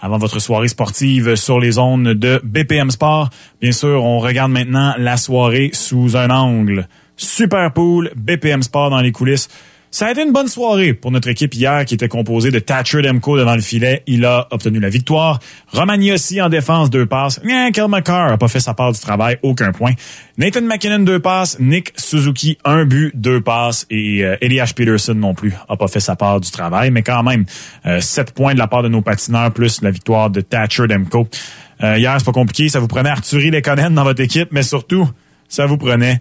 avant 0.00 0.18
votre 0.18 0.38
soirée 0.38 0.68
sportive 0.68 1.36
sur 1.36 1.60
les 1.60 1.72
zones 1.72 2.14
de 2.14 2.40
BPM 2.42 2.90
Sport. 2.90 3.30
Bien 3.60 3.72
sûr, 3.72 4.02
on 4.02 4.18
regarde 4.18 4.50
maintenant 4.50 4.94
la 4.98 5.16
soirée 5.16 5.70
sous 5.72 6.16
un 6.16 6.30
angle. 6.30 6.88
Super 7.16 7.72
Pool, 7.72 8.10
BPM 8.16 8.62
Sport 8.62 8.90
dans 8.90 9.00
les 9.00 9.12
coulisses. 9.12 9.48
Ça 9.90 10.06
a 10.06 10.10
été 10.10 10.22
une 10.22 10.32
bonne 10.32 10.48
soirée 10.48 10.92
pour 10.92 11.10
notre 11.10 11.28
équipe 11.28 11.54
hier 11.54 11.84
qui 11.86 11.94
était 11.94 12.08
composée 12.08 12.50
de 12.50 12.58
Thatcher 12.58 13.00
Demko 13.00 13.38
devant 13.38 13.54
le 13.54 13.62
filet. 13.62 14.02
Il 14.06 14.26
a 14.26 14.46
obtenu 14.50 14.80
la 14.80 14.90
victoire. 14.90 15.40
Romani 15.72 16.12
aussi 16.12 16.42
en 16.42 16.50
défense, 16.50 16.90
deux 16.90 17.06
passes. 17.06 17.40
Kel 17.72 17.88
McCarr 17.88 18.32
a 18.32 18.36
pas 18.36 18.48
fait 18.48 18.60
sa 18.60 18.74
part 18.74 18.92
du 18.92 19.00
travail, 19.00 19.38
aucun 19.42 19.72
point. 19.72 19.92
Nathan 20.36 20.60
McKinnon, 20.62 21.00
deux 21.00 21.20
passes. 21.20 21.58
Nick 21.58 21.92
Suzuki, 21.96 22.58
un 22.66 22.84
but, 22.84 23.12
deux 23.14 23.40
passes. 23.40 23.86
Et 23.88 24.24
euh, 24.24 24.36
Elias 24.42 24.72
Peterson 24.76 25.14
non 25.14 25.32
plus 25.32 25.54
a 25.68 25.76
pas 25.76 25.88
fait 25.88 26.00
sa 26.00 26.16
part 26.16 26.40
du 26.40 26.50
travail. 26.50 26.90
Mais 26.90 27.02
quand 27.02 27.22
même, 27.22 27.46
euh, 27.86 28.00
sept 28.00 28.32
points 28.32 28.52
de 28.52 28.58
la 28.58 28.66
part 28.66 28.82
de 28.82 28.88
nos 28.88 29.00
patineurs, 29.00 29.52
plus 29.52 29.80
la 29.80 29.90
victoire 29.90 30.28
de 30.28 30.42
Thatcher 30.42 30.86
Demko. 30.86 31.28
Euh, 31.82 31.96
hier, 31.96 32.14
c'est 32.18 32.26
pas 32.26 32.32
compliqué. 32.32 32.68
Ça 32.68 32.78
vous 32.78 32.88
prenait 32.88 33.10
Arthurie 33.10 33.50
Lekonen 33.50 33.94
dans 33.94 34.04
votre 34.04 34.20
équipe, 34.20 34.50
mais 34.52 34.62
surtout, 34.62 35.08
ça 35.48 35.64
vous 35.64 35.78
prenait 35.78 36.20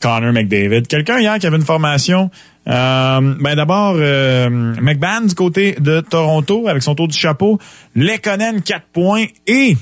Connor 0.00 0.32
McDavid. 0.32 0.82
Quelqu'un 0.82 1.20
hier 1.20 1.38
qui 1.38 1.46
avait 1.46 1.56
une 1.56 1.64
formation 1.64 2.30
euh, 2.68 3.34
ben 3.40 3.54
d'abord, 3.54 3.94
euh, 3.96 4.50
McBann 4.50 5.26
du 5.26 5.34
côté 5.34 5.76
de 5.80 6.00
Toronto 6.00 6.68
avec 6.68 6.82
son 6.82 6.94
tour 6.94 7.08
du 7.08 7.16
chapeau. 7.16 7.58
Lekonen, 7.94 8.62
4 8.62 8.86
points. 8.92 9.24
Et 9.46 9.76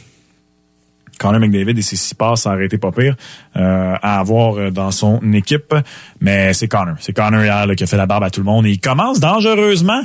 Connor 1.18 1.40
McDavid 1.40 1.76
et 1.76 1.82
ses 1.82 1.96
6 1.96 2.14
passes, 2.14 2.42
ça 2.42 2.52
aurait 2.52 2.66
été 2.66 2.78
pas 2.78 2.92
pire 2.92 3.16
euh, 3.56 3.94
à 4.00 4.20
avoir 4.20 4.70
dans 4.70 4.92
son 4.92 5.20
équipe. 5.32 5.74
Mais 6.20 6.52
c'est 6.54 6.68
Connor. 6.68 6.94
C'est 7.00 7.12
Connor 7.12 7.42
hier 7.42 7.66
qui 7.76 7.84
a 7.84 7.86
fait 7.86 7.96
la 7.96 8.06
barbe 8.06 8.24
à 8.24 8.30
tout 8.30 8.40
le 8.40 8.46
monde. 8.46 8.66
Et 8.66 8.70
il 8.70 8.80
commence 8.80 9.18
dangereusement 9.18 10.02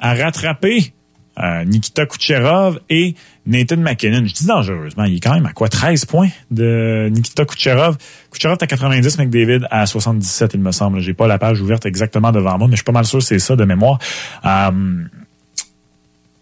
à 0.00 0.14
rattraper 0.14 0.92
Nikita 1.36 2.06
Kucherov 2.06 2.80
et 2.90 3.14
Nathan 3.46 3.76
McKinnon. 3.78 4.24
Je 4.26 4.32
dis 4.32 4.46
dangereusement, 4.46 5.04
il 5.04 5.16
est 5.16 5.20
quand 5.20 5.34
même 5.34 5.46
à 5.46 5.52
quoi? 5.52 5.68
13 5.68 6.04
points 6.04 6.28
de 6.50 7.08
Nikita 7.10 7.44
Kucherov. 7.44 7.96
Kucherov 8.30 8.56
est 8.60 8.62
à 8.62 8.66
90, 8.66 9.18
McDavid 9.18 9.66
à 9.70 9.86
77, 9.86 10.54
il 10.54 10.60
me 10.60 10.72
semble. 10.72 11.00
J'ai 11.00 11.14
pas 11.14 11.26
la 11.26 11.38
page 11.38 11.60
ouverte 11.60 11.86
exactement 11.86 12.32
devant 12.32 12.56
moi, 12.58 12.68
mais 12.68 12.72
je 12.72 12.78
suis 12.78 12.84
pas 12.84 12.92
mal 12.92 13.04
sûr 13.04 13.18
que 13.18 13.24
c'est 13.24 13.38
ça 13.38 13.56
de 13.56 13.64
mémoire. 13.64 13.98
Euh, 14.44 14.70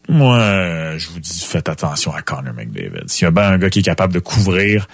moi, 0.09 0.98
je 0.98 1.09
vous 1.09 1.20
dis, 1.20 1.44
faites 1.44 1.68
attention 1.68 2.12
à 2.12 2.22
Connor 2.22 2.55
McDavid. 2.55 3.05
S'il 3.07 3.24
y 3.24 3.28
a 3.28 3.31
bien 3.31 3.44
un 3.44 3.59
gars 3.59 3.70
qui 3.70 3.78
est 3.78 3.83
capable 3.83 4.12
de 4.12 4.18
couvrir 4.18 4.88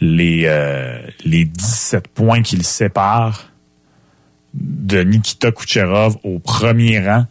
les, 0.00 0.44
euh, 0.46 0.98
les 1.24 1.44
17 1.44 2.08
points 2.08 2.42
qui 2.42 2.56
le 2.56 2.62
séparent 2.62 3.50
de 4.54 5.02
Nikita 5.02 5.52
Kucherov 5.52 6.16
au 6.22 6.38
premier 6.38 7.00
rang, 7.06 7.26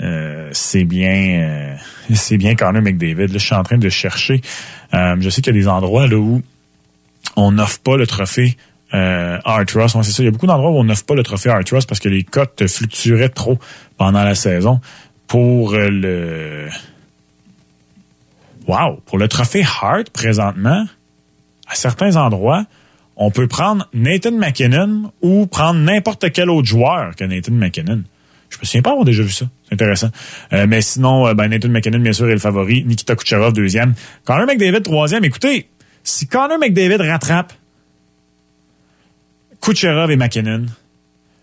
euh, 0.00 0.50
c'est 0.52 0.84
bien 0.84 1.40
euh, 1.40 1.76
c'est 2.14 2.36
bien 2.36 2.54
McDavid. 2.54 3.28
Là, 3.28 3.32
je 3.32 3.38
suis 3.38 3.54
en 3.54 3.62
train 3.62 3.78
de 3.78 3.88
chercher. 3.88 4.40
Euh, 4.94 5.16
je 5.20 5.30
sais 5.30 5.42
qu'il 5.42 5.54
y 5.54 5.58
a 5.58 5.60
des 5.60 5.68
endroits 5.68 6.06
là 6.06 6.16
où 6.16 6.42
on 7.36 7.52
n'offre 7.52 7.80
pas 7.80 7.96
le 7.96 8.06
trophée 8.06 8.56
euh, 8.94 9.38
Artros. 9.44 9.88
c'est 9.88 10.12
ça. 10.12 10.22
Il 10.22 10.26
y 10.26 10.28
a 10.28 10.30
beaucoup 10.30 10.46
d'endroits 10.46 10.70
où 10.70 10.76
on 10.76 10.84
n'offre 10.84 11.04
pas 11.04 11.14
le 11.14 11.22
trophée 11.22 11.50
Artros 11.50 11.80
parce 11.86 12.00
que 12.00 12.08
les 12.08 12.22
cotes 12.22 12.66
fluctueraient 12.66 13.30
trop 13.30 13.58
pendant 13.96 14.22
la 14.22 14.34
saison. 14.34 14.80
Pour 15.26 15.72
le 15.72 16.68
Wow! 18.66 19.00
Pour 19.06 19.18
le 19.18 19.28
trophée 19.28 19.64
Hart, 19.64 20.10
présentement, 20.10 20.86
à 21.68 21.74
certains 21.74 22.16
endroits, 22.16 22.64
on 23.16 23.30
peut 23.30 23.46
prendre 23.46 23.88
Nathan 23.94 24.32
McKinnon 24.32 25.12
ou 25.22 25.46
prendre 25.46 25.80
n'importe 25.80 26.30
quel 26.32 26.50
autre 26.50 26.66
joueur 26.66 27.14
que 27.14 27.24
Nathan 27.24 27.52
McKinnon. 27.52 28.02
Je 28.50 28.58
me 28.58 28.64
souviens 28.64 28.82
pas 28.82 28.90
avoir 28.90 29.04
déjà 29.04 29.22
vu 29.22 29.30
ça. 29.30 29.46
C'est 29.64 29.74
intéressant. 29.74 30.10
Euh, 30.52 30.66
mais 30.68 30.80
sinon, 30.80 31.26
euh, 31.26 31.34
ben, 31.34 31.48
Nathan 31.48 31.68
McKinnon, 31.68 31.98
bien 31.98 32.12
sûr, 32.12 32.28
est 32.28 32.32
le 32.32 32.38
favori. 32.38 32.84
Nikita 32.84 33.16
Kucherov, 33.16 33.52
deuxième. 33.52 33.94
Connor 34.24 34.46
McDavid, 34.46 34.82
troisième. 34.82 35.24
Écoutez, 35.24 35.68
si 36.04 36.26
Connor 36.26 36.58
McDavid 36.58 36.96
rattrape 36.96 37.52
Kucherov 39.60 40.10
et 40.10 40.16
McKinnon, 40.16 40.66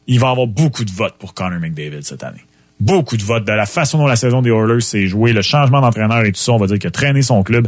il 0.08 0.20
va 0.20 0.30
avoir 0.30 0.48
beaucoup 0.48 0.86
de 0.86 0.92
votes 0.92 1.18
pour 1.18 1.34
Connor 1.34 1.60
McDavid 1.60 2.04
cette 2.04 2.24
année 2.24 2.44
beaucoup 2.84 3.16
de 3.18 3.24
votes 3.24 3.46
de 3.46 3.52
la 3.54 3.66
façon 3.66 3.98
dont 3.98 4.08
la 4.08 4.16
saison 4.16 4.42
des 4.42 4.50
Oilers 4.50 4.82
s'est 4.82 5.08
jouée, 5.08 5.32
le 5.32 5.42
changement 5.42 5.80
d'entraîneur 5.80 6.26
et 6.26 6.32
tout 6.32 6.40
ça, 6.40 6.52
on 6.52 6.58
va 6.58 6.68
dire 6.68 6.78
qu'il 6.78 6.88
a 6.88 6.92
traîné 6.92 7.22
son 7.22 7.42
club. 7.44 7.68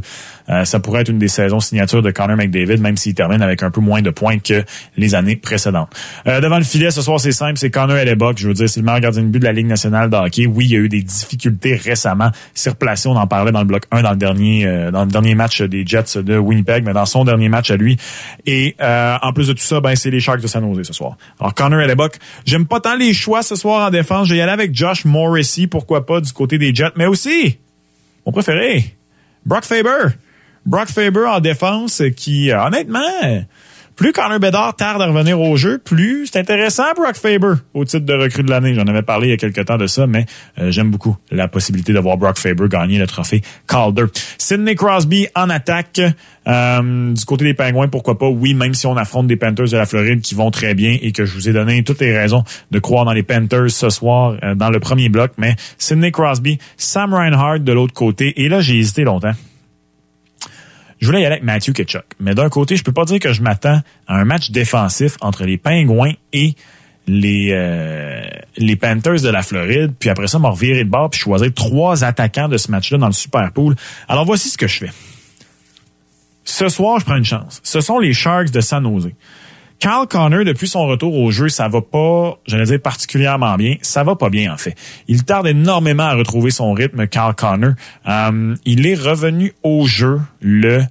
Euh, 0.50 0.66
ça 0.66 0.80
pourrait 0.80 1.02
être 1.02 1.10
une 1.10 1.18
des 1.18 1.28
saisons 1.28 1.60
signatures 1.60 2.02
de 2.02 2.12
Connor 2.12 2.36
McDavid, 2.36 2.78
même 2.78 2.98
s'il 2.98 3.16
termine 3.16 3.42
avec 3.42 3.64
un 3.64 3.72
peu 3.72 3.82
moins 3.82 4.02
de 4.02 4.10
points 4.10 4.40
que 4.40 4.64
les 4.98 5.16
années 5.16 5.36
précédentes. 5.36 5.90
Euh, 6.28 6.42
devant 6.42 6.58
le 6.58 6.64
filet, 6.64 6.92
ce 6.92 7.02
soir, 7.02 7.20
c'est 7.20 7.32
simple, 7.32 7.58
c'est 7.58 7.72
Connor 7.72 7.98
Hellebuck. 7.98 8.38
Je 8.38 8.48
veux 8.50 8.54
dire, 8.54 8.70
c'est 8.70 8.82
le 8.82 8.86
meilleur 8.86 9.00
gardien 9.00 9.24
de 9.24 9.28
but 9.28 9.40
de 9.40 9.46
la 9.46 9.54
Ligue 9.54 9.68
nationale 9.68 10.10
de 10.10 10.16
hockey. 10.18 10.46
Oui, 10.46 10.66
il 10.66 10.72
y 10.72 10.76
a 10.76 10.80
eu 10.80 10.90
des 10.90 11.02
difficultés 11.02 11.76
récemment. 11.76 12.32
Il 12.56 12.60
s'est 12.60 12.72
replacé, 12.72 13.08
on 13.08 13.16
en 13.16 13.28
parlait 13.28 13.52
dans 13.52 13.60
le 13.60 13.66
bloc 13.66 13.84
1 13.92 14.02
dans 14.02 14.12
le 14.12 14.18
dernier 14.18 14.66
euh, 14.66 14.92
dans 14.92 15.06
le 15.06 15.12
dernier 15.12 15.34
match 15.34 15.62
des 15.62 15.86
Jets 15.86 16.22
de 16.22 16.38
Winnipeg, 16.38 16.84
mais 16.84 16.94
dans 16.94 17.06
son 17.06 17.24
dernier 17.24 17.50
match 17.50 17.72
à 17.72 17.78
lui. 17.78 17.98
Et 18.46 18.76
en 18.80 19.34
plus 19.34 19.48
de 19.48 19.54
tout 19.54 19.60
ça, 19.60 19.80
ben 19.80 19.96
c'est 19.96 20.12
les 20.12 20.20
Sharks 20.20 20.42
de 20.42 20.48
San 20.48 20.64
Jose 20.64 20.86
ce 20.86 20.94
soir. 20.94 21.18
Alors 21.40 21.54
Connor 21.54 21.80
Hellebuck, 21.80 22.18
j'aime 22.46 22.66
pas 22.66 22.80
tant 22.80 22.96
les 22.96 23.14
choix 23.14 23.42
ce 23.44 23.56
soir 23.56 23.88
en 23.88 23.90
défense. 23.90 24.28
Je 24.28 24.34
vais 24.34 24.40
y 24.40 24.42
aller 24.42 24.52
avec 24.52 24.76
Josh 24.76 25.05
Morrissey, 25.06 25.68
pourquoi 25.68 26.06
pas, 26.06 26.22
du 26.22 26.32
côté 26.32 26.58
des 26.58 26.74
Jets, 26.74 26.92
mais 26.96 27.06
aussi, 27.06 27.58
mon 28.26 28.32
préféré, 28.32 28.96
Brock 29.46 29.64
Faber. 29.64 30.16
Brock 30.66 30.88
Faber 30.88 31.26
en 31.28 31.40
défense 31.40 32.02
qui, 32.18 32.52
euh, 32.52 32.66
honnêtement, 32.66 33.46
plus 33.96 34.12
Connor 34.12 34.40
Bedard 34.40 34.76
tarde 34.76 35.02
à 35.02 35.08
revenir 35.08 35.40
au 35.40 35.56
jeu, 35.56 35.78
plus 35.78 36.28
c'est 36.28 36.40
intéressant 36.40 36.94
Brock 36.96 37.16
Faber 37.16 37.54
au 37.74 37.86
titre 37.86 38.06
de 38.06 38.14
recrue 38.14 38.44
de 38.44 38.50
l'année. 38.50 38.74
J'en 38.74 38.86
avais 38.88 39.02
parlé 39.02 39.28
il 39.28 39.30
y 39.32 39.34
a 39.34 39.38
quelques 39.38 39.66
temps 39.66 39.78
de 39.78 39.88
ça, 39.88 40.06
mais 40.06 40.26
euh, 40.60 40.70
j'aime 40.70 40.92
beaucoup 40.92 41.16
la 41.32 41.48
possibilité 41.48 41.94
de 41.94 42.00
voir 42.00 42.18
Brock 42.18 42.38
Faber 42.38 42.68
gagner 42.68 43.00
le 43.00 43.08
trophée 43.08 43.42
Calder. 43.68 44.06
Sidney 44.38 44.76
Crosby 44.76 45.28
en 45.36 45.50
attaque. 45.50 46.02
Euh, 46.48 47.14
du 47.14 47.26
côté 47.26 47.46
des 47.46 47.54
Pingouins, 47.54 47.88
pourquoi 47.88 48.20
pas? 48.20 48.28
Oui, 48.28 48.54
même 48.54 48.74
si 48.74 48.86
on 48.86 48.98
affronte 48.98 49.28
des 49.28 49.38
Panthers 49.38 49.70
de 49.70 49.78
la 49.78 49.86
Floride 49.86 50.22
qui 50.22 50.36
vont 50.36 50.52
très 50.52 50.76
bien 50.76 50.98
et 51.02 51.12
que 51.12 51.26
je 51.26 51.34
vous 51.34 51.50
ai 51.50 51.54
donné 51.54 51.84
toutes 51.84 52.02
les 52.02 52.16
raisons 52.16 52.44
de 52.70 52.80
croire 52.80 53.06
dans 53.06 53.14
les 53.14 53.24
Panthers 53.24 53.72
ce 53.72 53.90
soir 53.90 54.36
dans 54.56 54.70
le 54.70 54.80
premier 54.80 55.10
bloc, 55.10 55.32
mais 55.38 55.56
Sidney 55.80 56.12
Crosby, 56.12 56.60
Sam 56.78 57.14
Reinhardt 57.14 57.60
de 57.60 57.72
l'autre 57.72 57.94
côté. 57.94 58.44
Et 58.44 58.50
là, 58.50 58.60
j'ai 58.60 58.78
hésité 58.78 59.04
longtemps 59.04 59.34
je 61.06 61.12
voulais 61.12 61.22
y 61.22 61.26
aller 61.26 61.36
avec 61.36 61.44
Matthew 61.44 61.74
Ketchuk. 61.74 62.04
Mais 62.20 62.34
d'un 62.34 62.50
côté, 62.50 62.76
je 62.78 62.84
peux 62.84 62.92
pas 62.92 63.06
dire 63.06 63.20
que 63.20 63.32
je 63.32 63.44
m'attends 63.44 63.80
à 64.08 64.16
un 64.16 64.26
match 64.26 64.50
défensif 64.50 65.18
entre 65.22 65.46
les 65.46 65.60
Pingouins 65.60 66.14
et 66.34 66.56
les 67.06 67.50
euh, 67.52 68.76
Panthers 68.82 69.22
de 69.22 69.30
la 69.30 69.44
Floride, 69.44 69.94
puis 70.00 70.10
après 70.10 70.26
ça, 70.26 70.40
m'en 70.40 70.50
revirer 70.50 70.84
de 70.84 70.90
bord 70.90 71.12
puis 71.12 71.20
choisir 71.20 71.54
trois 71.54 72.04
attaquants 72.04 72.48
de 72.48 72.58
ce 72.58 72.72
match-là 72.72 72.98
dans 72.98 73.06
le 73.06 73.14
Super 73.14 73.52
Pool. 73.52 73.76
Alors 74.08 74.26
voici 74.26 74.50
ce 74.50 74.58
que 74.58 74.68
je 74.68 74.80
fais. 74.80 74.92
Ce 76.44 76.70
soir, 76.70 77.00
je 77.00 77.06
prends 77.06 77.18
une 77.18 77.24
chance. 77.24 77.62
Ce 77.64 77.82
sont 77.82 78.00
les 78.00 78.14
Sharks 78.14 78.50
de 78.50 78.62
San 78.62 78.84
Jose. 78.84 79.12
Carl 79.80 80.08
Connor, 80.08 80.46
depuis 80.46 80.68
son 80.68 80.88
retour 80.88 81.16
au 81.16 81.32
jeu, 81.32 81.50
ça 81.50 81.68
va 81.68 81.82
pas, 81.82 82.40
j'allais 82.48 82.66
dire 82.66 82.82
particulièrement 82.82 83.56
bien. 83.56 83.76
Ça 83.82 84.04
va 84.04 84.16
pas 84.16 84.30
bien, 84.30 84.54
en 84.54 84.58
fait. 84.58 84.76
Il 85.08 85.24
tarde 85.26 85.48
énormément 85.48 86.04
à 86.04 86.14
retrouver 86.14 86.52
son 86.52 86.74
rythme, 86.74 87.08
Carl 87.08 87.36
Connor. 87.36 87.74
Euh, 88.08 88.56
il 88.66 88.88
est 88.88 88.96
revenu 88.96 89.54
au 89.64 89.86
jeu 89.86 90.20
le 90.40 90.84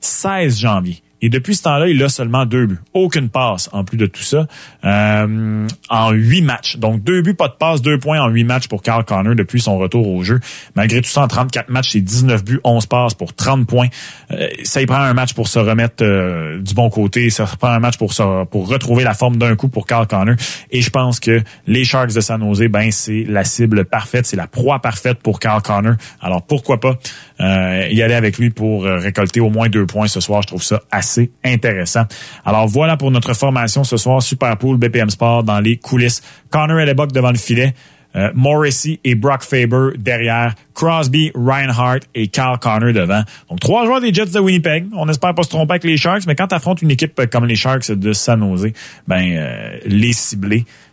16 0.00 0.58
janvier. 0.58 1.02
Et 1.20 1.28
depuis 1.28 1.54
ce 1.54 1.62
temps-là, 1.64 1.88
il 1.88 2.02
a 2.02 2.08
seulement 2.08 2.46
deux 2.46 2.66
buts. 2.66 2.78
Aucune 2.94 3.28
passe 3.28 3.68
en 3.72 3.84
plus 3.84 3.96
de 3.96 4.06
tout 4.06 4.22
ça. 4.22 4.46
Euh, 4.84 5.66
en 5.88 6.10
huit 6.12 6.42
matchs. 6.42 6.76
Donc 6.76 7.02
deux 7.02 7.22
buts, 7.22 7.34
pas 7.34 7.48
de 7.48 7.54
passe, 7.54 7.82
deux 7.82 7.98
points 7.98 8.20
en 8.20 8.28
huit 8.28 8.44
matchs 8.44 8.68
pour 8.68 8.82
Carl 8.82 9.04
Connor 9.04 9.34
depuis 9.34 9.60
son 9.60 9.78
retour 9.78 10.08
au 10.08 10.22
jeu. 10.22 10.40
Malgré 10.74 11.00
tout 11.00 11.08
ça, 11.08 11.22
en 11.22 11.28
34 11.28 11.68
matchs, 11.70 11.90
c'est 11.92 12.00
19 12.00 12.44
buts, 12.44 12.60
11 12.64 12.86
passes 12.86 13.14
pour 13.14 13.34
30 13.34 13.66
points. 13.66 13.88
Euh, 14.30 14.48
ça 14.62 14.80
y 14.80 14.86
prend 14.86 14.98
un 14.98 15.14
match 15.14 15.34
pour 15.34 15.48
se 15.48 15.58
remettre 15.58 16.02
euh, 16.04 16.60
du 16.60 16.74
bon 16.74 16.90
côté. 16.90 17.30
Ça 17.30 17.44
prend 17.58 17.68
un 17.68 17.80
match 17.80 17.96
pour 17.96 18.12
se, 18.12 18.44
pour 18.44 18.68
retrouver 18.68 19.04
la 19.04 19.14
forme 19.14 19.36
d'un 19.36 19.56
coup 19.56 19.68
pour 19.68 19.86
Carl 19.86 20.06
Connor. 20.06 20.36
Et 20.70 20.82
je 20.82 20.90
pense 20.90 21.20
que 21.20 21.42
les 21.66 21.84
Sharks 21.84 22.14
de 22.14 22.20
San 22.20 22.40
Jose, 22.40 22.68
ben 22.68 22.90
c'est 22.90 23.24
la 23.28 23.44
cible 23.44 23.84
parfaite, 23.84 24.26
c'est 24.26 24.36
la 24.36 24.46
proie 24.46 24.80
parfaite 24.80 25.18
pour 25.18 25.40
Carl 25.40 25.62
Connor. 25.62 25.94
Alors 26.20 26.42
pourquoi 26.42 26.78
pas 26.80 26.98
y 27.40 28.02
aller 28.02 28.14
avec 28.14 28.38
lui 28.38 28.50
pour 28.50 28.84
récolter 28.84 29.40
au 29.40 29.50
moins 29.50 29.68
deux 29.68 29.86
points 29.86 30.08
ce 30.08 30.20
soir. 30.20 30.42
Je 30.42 30.48
trouve 30.48 30.62
ça 30.62 30.82
assez 30.90 31.30
intéressant. 31.44 32.02
Alors 32.44 32.66
voilà 32.66 32.96
pour 32.96 33.10
notre 33.10 33.34
formation 33.34 33.84
ce 33.84 33.96
soir, 33.96 34.22
Super 34.22 34.56
Pool 34.56 34.76
BPM 34.76 35.10
Sport 35.10 35.44
dans 35.44 35.60
les 35.60 35.76
coulisses. 35.76 36.22
Connor 36.50 36.80
Hellebuck 36.80 37.12
devant 37.12 37.30
le 37.30 37.38
filet. 37.38 37.74
Euh, 38.16 38.30
Morrissey 38.34 39.00
et 39.04 39.14
Brock 39.14 39.42
Faber 39.42 39.90
derrière, 39.98 40.54
Crosby, 40.74 41.30
Reinhardt 41.34 42.00
et 42.14 42.28
Carl 42.28 42.58
Connor 42.58 42.92
devant. 42.92 43.22
Donc 43.50 43.60
trois 43.60 43.84
joueurs 43.84 44.00
des 44.00 44.14
Jets 44.14 44.26
de 44.26 44.38
Winnipeg. 44.40 44.86
On 44.94 45.08
espère 45.08 45.34
pas 45.34 45.42
se 45.42 45.50
tromper 45.50 45.72
avec 45.72 45.84
les 45.84 45.98
Sharks, 45.98 46.26
mais 46.26 46.34
quand 46.34 46.48
tu 46.48 46.54
affrontes 46.54 46.80
une 46.80 46.90
équipe 46.90 47.20
comme 47.30 47.44
les 47.44 47.54
Sharks 47.54 47.90
de 47.90 48.12
San 48.14 48.40
Jose, 48.40 48.72
ben 49.06 49.36
euh, 49.36 49.76
les 49.84 50.14
cibler, 50.14 50.64
euh, 50.64 50.87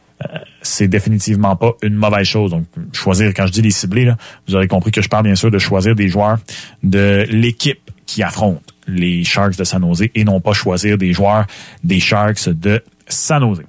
c'est 0.62 0.88
définitivement 0.88 1.56
pas 1.56 1.73
une 1.82 1.95
mauvaise 1.95 2.28
chose. 2.28 2.51
Donc 2.51 2.65
choisir, 2.93 3.34
quand 3.34 3.47
je 3.47 3.51
dis 3.51 3.62
les 3.62 3.71
cibler, 3.71 4.06
là, 4.06 4.17
vous 4.47 4.56
aurez 4.56 4.67
compris 4.67 4.91
que 4.91 5.01
je 5.01 5.10
parle 5.10 5.23
bien 5.23 5.36
sûr 5.36 5.51
de 5.51 5.60
choisir 5.60 5.95
des 5.95 6.08
joueurs 6.08 6.38
de 6.84 7.25
l'équipe 7.30 7.91
qui 8.06 8.23
affrontent 8.23 8.62
les 8.88 9.23
Sharks 9.23 9.58
de 9.58 9.63
San 9.63 9.82
Jose 9.82 10.06
et 10.13 10.23
non 10.23 10.39
pas 10.39 10.54
choisir 10.54 10.97
des 10.97 11.13
joueurs 11.13 11.45
des 11.84 11.99
Sharks 11.99 12.49
de 12.49 12.84
San 13.08 13.41
Jose. 13.41 13.63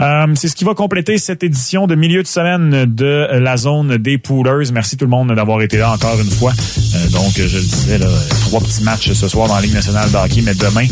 Euh, 0.00 0.26
c'est 0.34 0.48
ce 0.48 0.56
qui 0.56 0.64
va 0.64 0.74
compléter 0.74 1.18
cette 1.18 1.42
édition 1.42 1.86
de 1.86 1.94
milieu 1.94 2.22
de 2.22 2.28
semaine 2.28 2.86
de 2.86 3.28
la 3.32 3.56
zone 3.56 3.98
des 3.98 4.16
poolers. 4.18 4.72
Merci 4.72 4.96
tout 4.96 5.04
le 5.04 5.10
monde 5.10 5.34
d'avoir 5.34 5.60
été 5.62 5.76
là 5.78 5.92
encore 5.92 6.18
une 6.18 6.30
fois. 6.30 6.52
Euh, 6.52 7.08
donc, 7.10 7.32
je 7.36 7.56
le 7.56 7.62
disais, 7.62 7.98
là, 7.98 8.06
trois 8.40 8.60
petits 8.60 8.82
matchs 8.82 9.12
ce 9.12 9.28
soir 9.28 9.48
dans 9.48 9.56
la 9.56 9.60
Ligue 9.60 9.74
nationale 9.74 10.10
de 10.10 10.16
hockey, 10.16 10.40
mais 10.42 10.54
demain, 10.54 10.86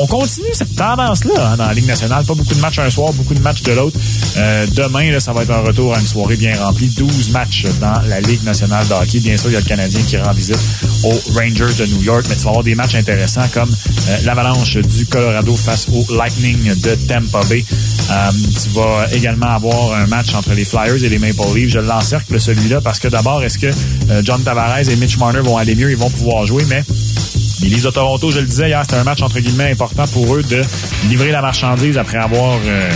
on 0.00 0.06
continue 0.06 0.48
cette 0.52 0.74
tendance-là 0.76 1.52
hein, 1.52 1.56
dans 1.56 1.66
la 1.66 1.74
Ligue 1.74 1.86
nationale. 1.86 2.24
Pas 2.24 2.34
beaucoup 2.34 2.54
de 2.54 2.60
matchs 2.60 2.78
un 2.78 2.90
soir, 2.90 3.12
beaucoup 3.12 3.34
de 3.34 3.40
matchs 3.40 3.62
de 3.62 3.72
l'autre. 3.72 3.98
Euh, 4.36 4.66
demain, 4.74 5.10
là, 5.10 5.20
ça 5.20 5.32
va 5.32 5.42
être 5.42 5.50
un 5.50 5.60
retour 5.60 5.94
à 5.94 6.00
une 6.00 6.06
soirée 6.06 6.36
bien 6.36 6.56
remplie. 6.62 6.88
12 6.88 7.30
matchs 7.30 7.66
dans 7.80 8.00
la 8.08 8.20
Ligue 8.20 8.44
nationale 8.44 8.86
de 8.86 8.92
hockey. 8.92 9.20
Bien 9.20 9.36
sûr, 9.36 9.50
il 9.50 9.54
y 9.54 9.56
a 9.56 9.60
le 9.60 9.66
Canadien 9.66 10.00
qui 10.06 10.16
rend 10.18 10.32
visite 10.32 10.58
aux 11.04 11.20
Rangers 11.34 11.74
de 11.78 11.86
New 11.86 12.02
York, 12.02 12.24
mais 12.28 12.36
tu 12.36 12.42
vas 12.42 12.50
avoir 12.50 12.64
des 12.64 12.74
matchs 12.74 12.94
intéressants 12.94 13.48
comme 13.52 13.70
l'avalanche 14.24 14.76
du 14.76 15.06
Colorado 15.06 15.54
face 15.56 15.88
au 15.92 16.14
Lightning 16.14 16.74
de 16.80 16.94
Tampa 17.08 17.40
Bay. 17.48 17.64
Tu 18.36 18.70
vas 18.70 19.06
également 19.12 19.50
avoir 19.50 19.94
un 19.94 20.06
match 20.06 20.34
entre 20.34 20.52
les 20.54 20.64
Flyers 20.64 21.02
et 21.02 21.08
les 21.08 21.18
Maple 21.18 21.54
Leafs. 21.54 21.70
Je 21.70 21.78
l'encercle 21.78 22.40
celui-là 22.40 22.80
parce 22.80 22.98
que 22.98 23.08
d'abord, 23.08 23.42
est-ce 23.42 23.58
que 23.58 23.70
John 24.22 24.42
Tavares 24.42 24.88
et 24.88 24.96
Mitch 24.96 25.18
Marner 25.18 25.40
vont 25.40 25.56
aller 25.56 25.74
mieux? 25.74 25.90
Ils 25.90 25.96
vont 25.96 26.10
pouvoir 26.10 26.46
jouer, 26.46 26.64
mais 26.68 26.84
les 27.62 27.68
Leafs 27.68 27.82
de 27.82 28.30
je 28.30 28.38
le 28.38 28.46
disais 28.46 28.68
hier, 28.68 28.82
c'était 28.82 28.96
un 28.96 29.04
match 29.04 29.22
entre 29.22 29.40
guillemets 29.40 29.70
important 29.72 30.06
pour 30.08 30.36
eux 30.36 30.42
de 30.42 30.62
livrer 31.08 31.30
la 31.30 31.40
marchandise 31.40 31.96
après 31.96 32.18
avoir 32.18 32.58
euh, 32.66 32.90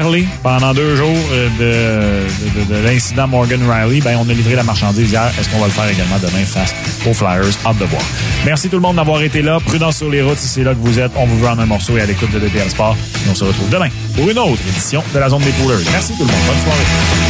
parlé 0.00 0.26
pendant 0.42 0.72
deux 0.72 0.96
jours 0.96 1.22
euh, 1.32 1.48
de, 1.58 2.60
de, 2.60 2.74
de, 2.74 2.86
l'incident 2.86 3.28
Morgan 3.28 3.60
Riley. 3.68 4.00
Ben, 4.00 4.16
on 4.18 4.26
a 4.26 4.32
livré 4.32 4.54
la 4.54 4.62
marchandise 4.62 5.10
hier. 5.10 5.30
Est-ce 5.38 5.50
qu'on 5.50 5.58
va 5.58 5.66
le 5.66 5.72
faire 5.72 5.86
également 5.86 6.18
demain 6.18 6.46
face 6.46 6.74
aux 7.06 7.12
Flyers? 7.12 7.52
Hâte 7.66 7.76
de 7.76 7.84
voir. 7.84 8.02
Merci 8.46 8.70
tout 8.70 8.76
le 8.76 8.82
monde 8.82 8.96
d'avoir 8.96 9.20
été 9.22 9.42
là. 9.42 9.58
Prudence 9.60 9.98
sur 9.98 10.08
les 10.08 10.22
routes 10.22 10.38
si 10.38 10.48
c'est 10.48 10.64
là 10.64 10.72
que 10.72 10.80
vous 10.80 10.98
êtes. 10.98 11.12
On 11.14 11.26
vous 11.26 11.38
veut 11.38 11.48
en 11.48 11.58
un 11.58 11.66
morceau 11.66 11.98
et 11.98 12.00
à 12.00 12.06
l'écoute 12.06 12.30
de 12.30 12.38
DPL 12.38 12.70
Sport. 12.70 12.96
On 13.30 13.34
se 13.34 13.44
retrouve 13.44 13.68
demain 13.68 13.88
pour 14.16 14.30
une 14.30 14.38
autre 14.38 14.62
édition 14.66 15.04
de 15.12 15.18
la 15.18 15.28
Zone 15.28 15.42
des 15.42 15.52
Poolers. 15.52 15.84
Merci 15.92 16.14
tout 16.14 16.24
le 16.24 16.32
monde. 16.32 16.42
Bonne 16.46 16.62
soirée. 16.62 17.21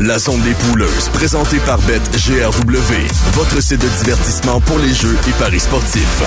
La 0.00 0.16
zone 0.16 0.40
des 0.42 0.54
pouleuses, 0.54 1.08
présentée 1.12 1.58
par 1.66 1.78
BetGRW, 1.78 2.94
votre 3.32 3.60
site 3.60 3.80
de 3.80 3.88
divertissement 4.04 4.60
pour 4.60 4.78
les 4.78 4.94
jeux 4.94 5.16
et 5.28 5.32
paris 5.32 5.58
sportifs. 5.58 6.22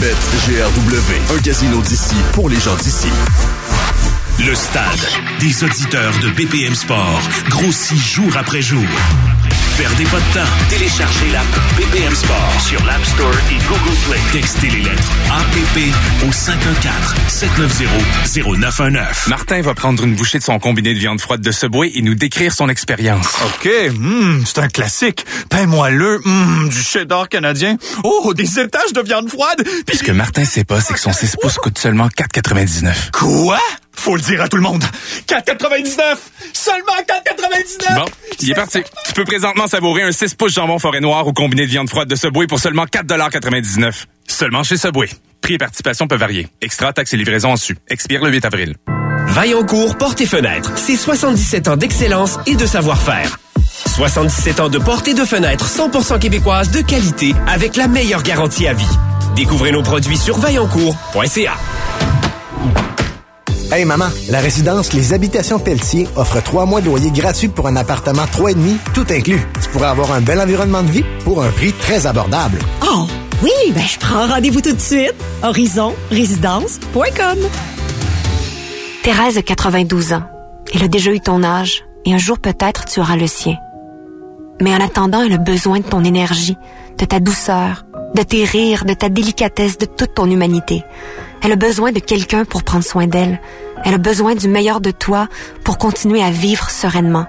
BetGRW, 0.00 1.36
un 1.36 1.42
casino 1.42 1.80
d'ici 1.82 2.14
pour 2.32 2.48
les 2.48 2.60
gens 2.60 2.76
d'ici. 2.76 3.08
Le 4.46 4.54
stade 4.54 5.08
des 5.40 5.64
auditeurs 5.64 6.14
de 6.20 6.30
BPM 6.30 6.74
Sport 6.74 7.20
grossit 7.48 7.98
jour 7.98 8.36
après 8.36 8.62
jour. 8.62 8.86
Perdez 9.78 10.04
pas 10.06 10.18
de 10.18 10.34
temps. 10.34 10.50
Téléchargez 10.70 11.28
l'app 11.30 11.46
BPM 11.76 12.12
Sport 12.12 12.52
sur 12.66 12.84
l'App 12.84 13.04
Store 13.04 13.32
et 13.48 13.58
Google 13.68 13.96
Play. 14.08 14.18
Textez 14.32 14.70
les 14.70 14.82
lettres 14.82 15.12
APP 15.30 15.94
au 16.26 16.30
514-790-0919. 18.44 19.28
Martin 19.28 19.62
va 19.62 19.74
prendre 19.74 20.02
une 20.02 20.16
bouchée 20.16 20.38
de 20.38 20.42
son 20.42 20.58
combiné 20.58 20.94
de 20.94 20.98
viande 20.98 21.20
froide 21.20 21.42
de 21.42 21.52
Subway 21.52 21.92
et 21.94 22.02
nous 22.02 22.16
décrire 22.16 22.52
son 22.52 22.68
expérience. 22.68 23.28
OK, 23.46 23.70
mm, 23.94 24.42
c'est 24.46 24.58
un 24.58 24.68
classique. 24.68 25.24
Pain 25.48 25.66
moelleux, 25.66 26.18
mm, 26.24 26.70
du 26.70 26.82
cheddar 26.82 27.28
canadien. 27.28 27.76
Oh, 28.02 28.34
des 28.34 28.58
étages 28.58 28.92
de 28.92 29.00
viande 29.00 29.28
froide. 29.28 29.62
Puis 29.86 29.98
ce 29.98 30.02
que 30.02 30.10
Martin 30.10 30.44
sait 30.44 30.64
pas, 30.64 30.80
c'est 30.80 30.94
que 30.94 31.00
son 31.00 31.12
6 31.12 31.36
pouces 31.40 31.58
coûte 31.58 31.78
seulement 31.78 32.08
4,99. 32.08 33.12
Quoi? 33.12 33.60
Faut 33.98 34.14
le 34.14 34.22
dire 34.22 34.40
à 34.40 34.48
tout 34.48 34.56
le 34.56 34.62
monde. 34.62 34.82
4,99! 35.26 36.00
Seulement 36.52 36.92
4,99! 37.06 37.94
Bon, 37.96 38.04
il 38.40 38.50
est 38.50 38.54
parti. 38.54 38.80
Tu 39.06 39.12
peux 39.12 39.24
présentement 39.24 39.66
savourer 39.66 40.02
un 40.02 40.12
6 40.12 40.34
pouces 40.34 40.54
jambon 40.54 40.78
forêt 40.78 41.00
noir 41.00 41.26
au 41.26 41.32
combiné 41.32 41.66
de 41.66 41.70
viande 41.70 41.90
froide 41.90 42.08
de 42.08 42.14
Subway 42.14 42.46
pour 42.46 42.60
seulement 42.60 42.84
4,99 42.84 44.06
Seulement 44.28 44.62
chez 44.62 44.76
Subway. 44.76 45.08
Prix 45.42 45.54
et 45.54 45.58
participation 45.58 46.06
peuvent 46.06 46.20
varier. 46.20 46.46
Extra, 46.62 46.92
taxes 46.92 47.12
et 47.12 47.16
livraison 47.16 47.50
en 47.50 47.56
su. 47.56 47.76
Expire 47.90 48.24
le 48.24 48.30
8 48.30 48.44
avril. 48.44 48.76
Vaillancourt 49.26 49.98
Porte 49.98 50.20
et 50.20 50.26
Fenêtres. 50.26 50.72
C'est 50.76 50.96
77 50.96 51.68
ans 51.68 51.76
d'excellence 51.76 52.38
et 52.46 52.54
de 52.54 52.66
savoir-faire. 52.66 53.38
77 53.96 54.60
ans 54.60 54.68
de 54.68 54.78
porte 54.78 55.08
et 55.08 55.14
de 55.14 55.24
fenêtres 55.24 55.68
100% 55.68 56.20
québécoises 56.20 56.70
de 56.70 56.82
qualité 56.82 57.34
avec 57.48 57.76
la 57.76 57.88
meilleure 57.88 58.22
garantie 58.22 58.68
à 58.68 58.74
vie. 58.74 58.98
Découvrez 59.34 59.72
nos 59.72 59.82
produits 59.82 60.16
sur 60.16 60.38
vaillancourt.ca. 60.38 61.54
Hey 63.70 63.84
maman, 63.84 64.06
la 64.30 64.40
résidence 64.40 64.94
Les 64.94 65.12
Habitations 65.12 65.58
Pelletier 65.58 66.08
offre 66.16 66.40
trois 66.42 66.64
mois 66.64 66.80
de 66.80 66.86
loyer 66.86 67.10
gratuit 67.10 67.48
pour 67.48 67.66
un 67.68 67.76
appartement 67.76 68.24
3,5, 68.24 68.78
tout 68.94 69.04
inclus. 69.10 69.42
Tu 69.62 69.68
pourrais 69.68 69.88
avoir 69.88 70.12
un 70.12 70.22
bel 70.22 70.40
environnement 70.40 70.82
de 70.82 70.90
vie 70.90 71.04
pour 71.22 71.42
un 71.42 71.50
prix 71.50 71.74
très 71.74 72.06
abordable. 72.06 72.58
Oh, 72.82 73.06
oui, 73.42 73.50
ben 73.74 73.82
je 73.82 73.98
prends 73.98 74.26
rendez-vous 74.26 74.62
tout 74.62 74.72
de 74.72 74.80
suite. 74.80 75.12
Horizonrésidence.com 75.42 77.38
Thérèse 79.02 79.36
a 79.36 79.42
92 79.42 80.14
ans. 80.14 80.22
Elle 80.74 80.84
a 80.84 80.88
déjà 80.88 81.10
eu 81.10 81.20
ton 81.20 81.42
âge 81.42 81.84
et 82.06 82.14
un 82.14 82.18
jour 82.18 82.38
peut-être 82.38 82.86
tu 82.86 83.00
auras 83.00 83.16
le 83.16 83.26
sien. 83.26 83.56
Mais 84.60 84.74
en 84.74 84.80
attendant, 84.80 85.22
elle 85.22 85.34
a 85.34 85.38
besoin 85.38 85.80
de 85.80 85.84
ton 85.84 86.04
énergie, 86.04 86.56
de 86.98 87.04
ta 87.04 87.20
douceur, 87.20 87.84
de 88.14 88.22
tes 88.22 88.44
rires, 88.44 88.84
de 88.84 88.94
ta 88.94 89.08
délicatesse, 89.08 89.78
de 89.78 89.86
toute 89.86 90.14
ton 90.14 90.30
humanité. 90.30 90.82
Elle 91.42 91.52
a 91.52 91.56
besoin 91.56 91.92
de 91.92 92.00
quelqu'un 92.00 92.44
pour 92.44 92.64
prendre 92.64 92.84
soin 92.84 93.06
d'elle. 93.06 93.40
Elle 93.84 93.94
a 93.94 93.98
besoin 93.98 94.34
du 94.34 94.48
meilleur 94.48 94.80
de 94.80 94.90
toi 94.90 95.28
pour 95.64 95.78
continuer 95.78 96.22
à 96.22 96.30
vivre 96.30 96.70
sereinement. 96.70 97.26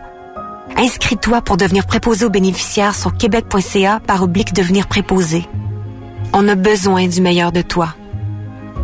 Inscris-toi 0.78 1.42
pour 1.42 1.58
devenir 1.58 1.86
préposé 1.86 2.26
aux 2.26 2.30
bénéficiaires 2.30 2.96
sur 2.96 3.16
québec.ca 3.16 4.00
par 4.06 4.24
oblique 4.24 4.54
devenir 4.54 4.88
préposé. 4.88 5.46
On 6.34 6.48
a 6.48 6.56
besoin 6.56 7.08
du 7.08 7.22
meilleur 7.22 7.52
de 7.52 7.62
toi. 7.62 7.96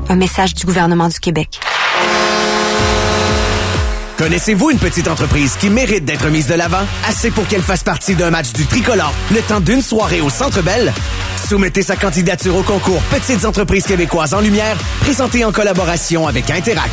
Un 0.09 0.15
message 0.15 0.53
du 0.53 0.65
gouvernement 0.65 1.07
du 1.07 1.19
Québec. 1.19 1.59
Connaissez-vous 4.17 4.71
une 4.71 4.77
petite 4.77 5.09
entreprise 5.09 5.57
qui 5.57 5.69
mérite 5.69 6.05
d'être 6.05 6.29
mise 6.29 6.47
de 6.47 6.53
l'avant? 6.53 6.85
Assez 7.05 7.31
pour 7.31 7.45
qu'elle 7.47 7.61
fasse 7.61 7.83
partie 7.83 8.15
d'un 8.15 8.29
match 8.29 8.53
du 8.53 8.65
tricolore 8.65 9.13
le 9.33 9.41
temps 9.41 9.59
d'une 9.59 9.81
soirée 9.81 10.21
au 10.21 10.29
Centre 10.29 10.61
Bell? 10.61 10.93
Soumettez 11.49 11.81
sa 11.81 11.97
candidature 11.97 12.55
au 12.55 12.63
concours 12.63 13.01
Petites 13.11 13.43
entreprises 13.43 13.85
québécoises 13.85 14.33
en 14.33 14.39
lumière, 14.39 14.77
présenté 15.01 15.43
en 15.43 15.51
collaboration 15.51 16.27
avec 16.27 16.49
Interac. 16.49 16.91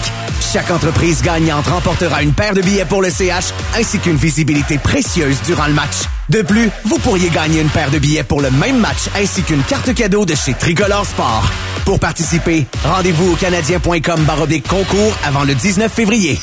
Chaque 0.52 0.70
entreprise 0.72 1.22
gagnante 1.22 1.68
remportera 1.68 2.24
une 2.24 2.32
paire 2.32 2.54
de 2.54 2.60
billets 2.60 2.84
pour 2.84 3.02
le 3.02 3.08
CH 3.08 3.54
ainsi 3.78 4.00
qu'une 4.00 4.16
visibilité 4.16 4.78
précieuse 4.78 5.36
durant 5.46 5.68
le 5.68 5.74
match. 5.74 5.94
De 6.28 6.42
plus, 6.42 6.70
vous 6.84 6.98
pourriez 6.98 7.30
gagner 7.30 7.60
une 7.60 7.70
paire 7.70 7.92
de 7.92 8.00
billets 8.00 8.24
pour 8.24 8.40
le 8.40 8.50
même 8.50 8.78
match 8.80 9.08
ainsi 9.16 9.42
qu'une 9.42 9.62
carte 9.62 9.94
cadeau 9.94 10.26
de 10.26 10.34
chez 10.34 10.54
Tricolore 10.54 11.06
Sport. 11.06 11.50
Pour 11.84 12.00
participer, 12.00 12.66
rendez-vous 12.84 13.32
au 13.32 13.36
canadien.com 13.36 14.24
baroblique 14.24 14.66
concours 14.66 15.16
avant 15.24 15.44
le 15.44 15.54
19 15.54 15.92
février. 15.92 16.38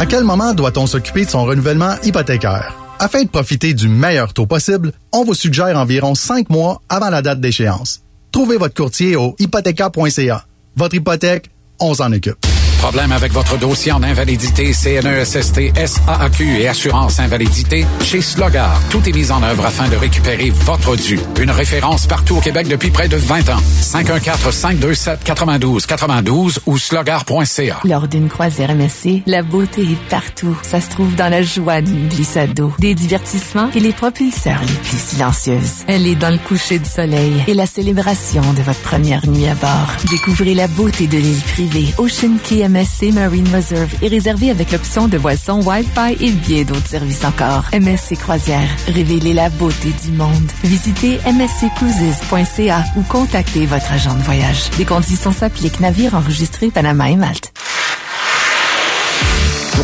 À 0.00 0.06
quel 0.06 0.24
moment 0.24 0.54
doit-on 0.54 0.86
s'occuper 0.86 1.24
de 1.24 1.30
son 1.30 1.44
renouvellement 1.44 1.94
hypothécaire? 2.02 2.74
Afin 2.98 3.22
de 3.22 3.28
profiter 3.28 3.74
du 3.74 3.88
meilleur 3.88 4.32
taux 4.32 4.46
possible, 4.46 4.92
on 5.12 5.24
vous 5.24 5.34
suggère 5.34 5.78
environ 5.78 6.14
5 6.14 6.50
mois 6.50 6.82
avant 6.88 7.10
la 7.10 7.22
date 7.22 7.40
d'échéance. 7.40 8.02
Trouvez 8.32 8.56
votre 8.56 8.74
courtier 8.74 9.16
au 9.16 9.34
hypothéca.ca. 9.38 10.46
Votre 10.76 10.94
hypothèque, 10.96 11.50
on 11.80 11.94
s'en 11.94 12.12
occupe. 12.12 12.44
Problème 12.84 13.12
avec 13.12 13.32
votre 13.32 13.56
dossier 13.56 13.92
en 13.92 14.02
invalidité, 14.02 14.74
CNESST, 14.74 15.72
SAAQ 15.74 16.60
et 16.60 16.68
assurance 16.68 17.18
invalidité? 17.18 17.86
Chez 18.02 18.20
Slogar, 18.20 18.78
tout 18.90 19.08
est 19.08 19.12
mis 19.12 19.30
en 19.30 19.42
œuvre 19.42 19.64
afin 19.64 19.88
de 19.88 19.96
récupérer 19.96 20.50
votre 20.50 20.94
dû. 20.94 21.18
Une 21.40 21.50
référence 21.50 22.06
partout 22.06 22.36
au 22.36 22.40
Québec 22.40 22.68
depuis 22.68 22.90
près 22.90 23.08
de 23.08 23.16
20 23.16 23.48
ans. 23.48 23.62
514-527-92-92 23.80 25.86
92 25.86 26.60
ou 26.66 26.76
slogar.ca. 26.76 27.80
Lors 27.84 28.06
d'une 28.06 28.28
croisière 28.28 28.76
MSC, 28.76 29.22
la 29.24 29.42
beauté 29.42 29.80
est 29.80 30.08
partout. 30.10 30.54
Ça 30.62 30.82
se 30.82 30.90
trouve 30.90 31.14
dans 31.14 31.30
la 31.30 31.42
joie 31.42 31.80
d'une 31.80 32.08
glissade 32.08 32.52
d'eau, 32.52 32.74
des 32.80 32.94
divertissements 32.94 33.70
et 33.74 33.80
les 33.80 33.94
propulseurs 33.94 34.60
les 34.60 34.74
plus 34.74 35.00
silencieuses. 35.00 35.84
Elle 35.86 36.06
est 36.06 36.16
dans 36.16 36.28
le 36.28 36.36
coucher 36.36 36.78
du 36.78 36.90
soleil 36.90 37.44
et 37.46 37.54
la 37.54 37.64
célébration 37.64 38.42
de 38.52 38.60
votre 38.60 38.80
première 38.80 39.26
nuit 39.26 39.48
à 39.48 39.54
bord. 39.54 39.88
Découvrez 40.10 40.52
la 40.52 40.68
beauté 40.68 41.06
de 41.06 41.16
l'île 41.16 41.40
privée 41.40 41.94
Ocean 41.96 42.36
Key 42.42 42.73
MSC 42.74 43.12
Marine 43.12 43.46
Reserve 43.54 43.94
est 44.02 44.08
réservé 44.08 44.50
avec 44.50 44.72
l'option 44.72 45.06
de 45.06 45.16
boissons 45.16 45.62
Wi-Fi 45.62 46.16
et 46.18 46.32
bien 46.32 46.64
d'autres 46.64 46.88
services 46.88 47.24
encore. 47.24 47.66
MSC 47.72 48.16
Croisière, 48.16 48.68
révélez 48.88 49.32
la 49.32 49.48
beauté 49.48 49.92
du 50.04 50.10
monde. 50.10 50.50
Visitez 50.64 51.20
msccruises.ca 51.24 52.84
ou 52.96 53.02
contactez 53.02 53.66
votre 53.66 53.92
agent 53.92 54.14
de 54.14 54.22
voyage. 54.22 54.70
Des 54.76 54.84
conditions 54.84 55.30
s'appliquent. 55.30 55.78
Navire 55.78 56.16
enregistré 56.16 56.72
Panama 56.72 57.10
et 57.10 57.16
Malte. 57.16 57.52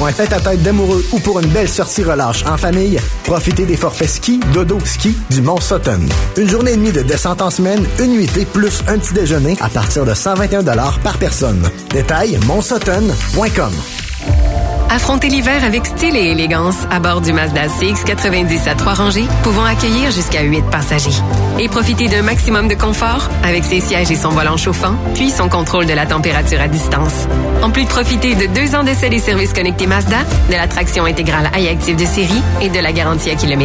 Pour 0.01 0.07
un 0.07 0.13
tête-à-tête 0.13 0.63
d'amoureux 0.63 1.05
ou 1.13 1.21
pour 1.21 1.41
une 1.41 1.49
belle 1.49 1.69
sortie 1.69 2.03
relâche 2.03 2.43
en 2.47 2.57
famille, 2.57 2.99
profitez 3.25 3.67
des 3.67 3.77
forfaits 3.77 4.09
ski, 4.09 4.41
dodo, 4.55 4.79
ski 4.83 5.15
du 5.29 5.43
Mont 5.43 5.61
Sutton. 5.61 6.01
Une 6.39 6.49
journée 6.49 6.73
et 6.73 6.77
demie 6.77 6.91
de 6.91 7.03
descente 7.03 7.43
en 7.43 7.51
semaine, 7.51 7.85
une 7.99 8.13
nuitée 8.13 8.47
plus 8.47 8.81
un 8.89 8.99
petit 8.99 9.13
déjeuner 9.13 9.59
à 9.61 9.69
partir 9.69 10.07
de 10.07 10.15
121 10.15 10.63
par 11.05 11.19
personne. 11.19 11.69
Détail, 11.91 12.39
montsutton.com. 12.47 13.73
Affrontez 14.93 15.29
l'hiver 15.29 15.63
avec 15.63 15.87
style 15.87 16.17
et 16.17 16.33
élégance 16.33 16.75
à 16.91 16.99
bord 16.99 17.21
du 17.21 17.33
Mazda 17.33 17.69
CX-90 17.69 18.69
à 18.69 18.75
trois 18.75 18.95
rangées, 18.95 19.27
pouvant 19.45 19.63
accueillir 19.63 20.11
jusqu'à 20.11 20.43
8 20.43 20.63
passagers. 20.63 21.17
Et 21.61 21.69
profitez 21.69 22.09
d'un 22.09 22.23
maximum 22.23 22.67
de 22.67 22.75
confort 22.75 23.29
avec 23.45 23.63
ses 23.63 23.79
sièges 23.79 24.11
et 24.11 24.17
son 24.17 24.31
volant 24.31 24.57
chauffant, 24.57 24.97
puis 25.15 25.31
son 25.31 25.49
contrôle 25.49 25.87
de 25.87 25.93
la 25.93 26.07
température 26.07 26.61
à 26.61 26.67
distance. 26.67 27.29
En 27.63 27.71
plus 27.71 27.85
de 27.85 27.89
profiter 27.89 28.35
de 28.35 28.47
deux 28.47 28.75
ans 28.75 28.83
d'essai 28.83 29.11
des 29.11 29.21
services 29.21 29.53
connectés 29.53 29.87
Mazda, 29.87 30.25
de 30.49 30.55
la 30.55 30.67
traction 30.67 31.05
intégrale 31.05 31.49
iActive 31.57 31.95
de 31.95 32.05
série 32.05 32.43
et 32.61 32.69
de 32.69 32.79
la 32.81 32.91
garantie 32.93 33.31
à 33.31 33.37
kilomètre 33.37 33.61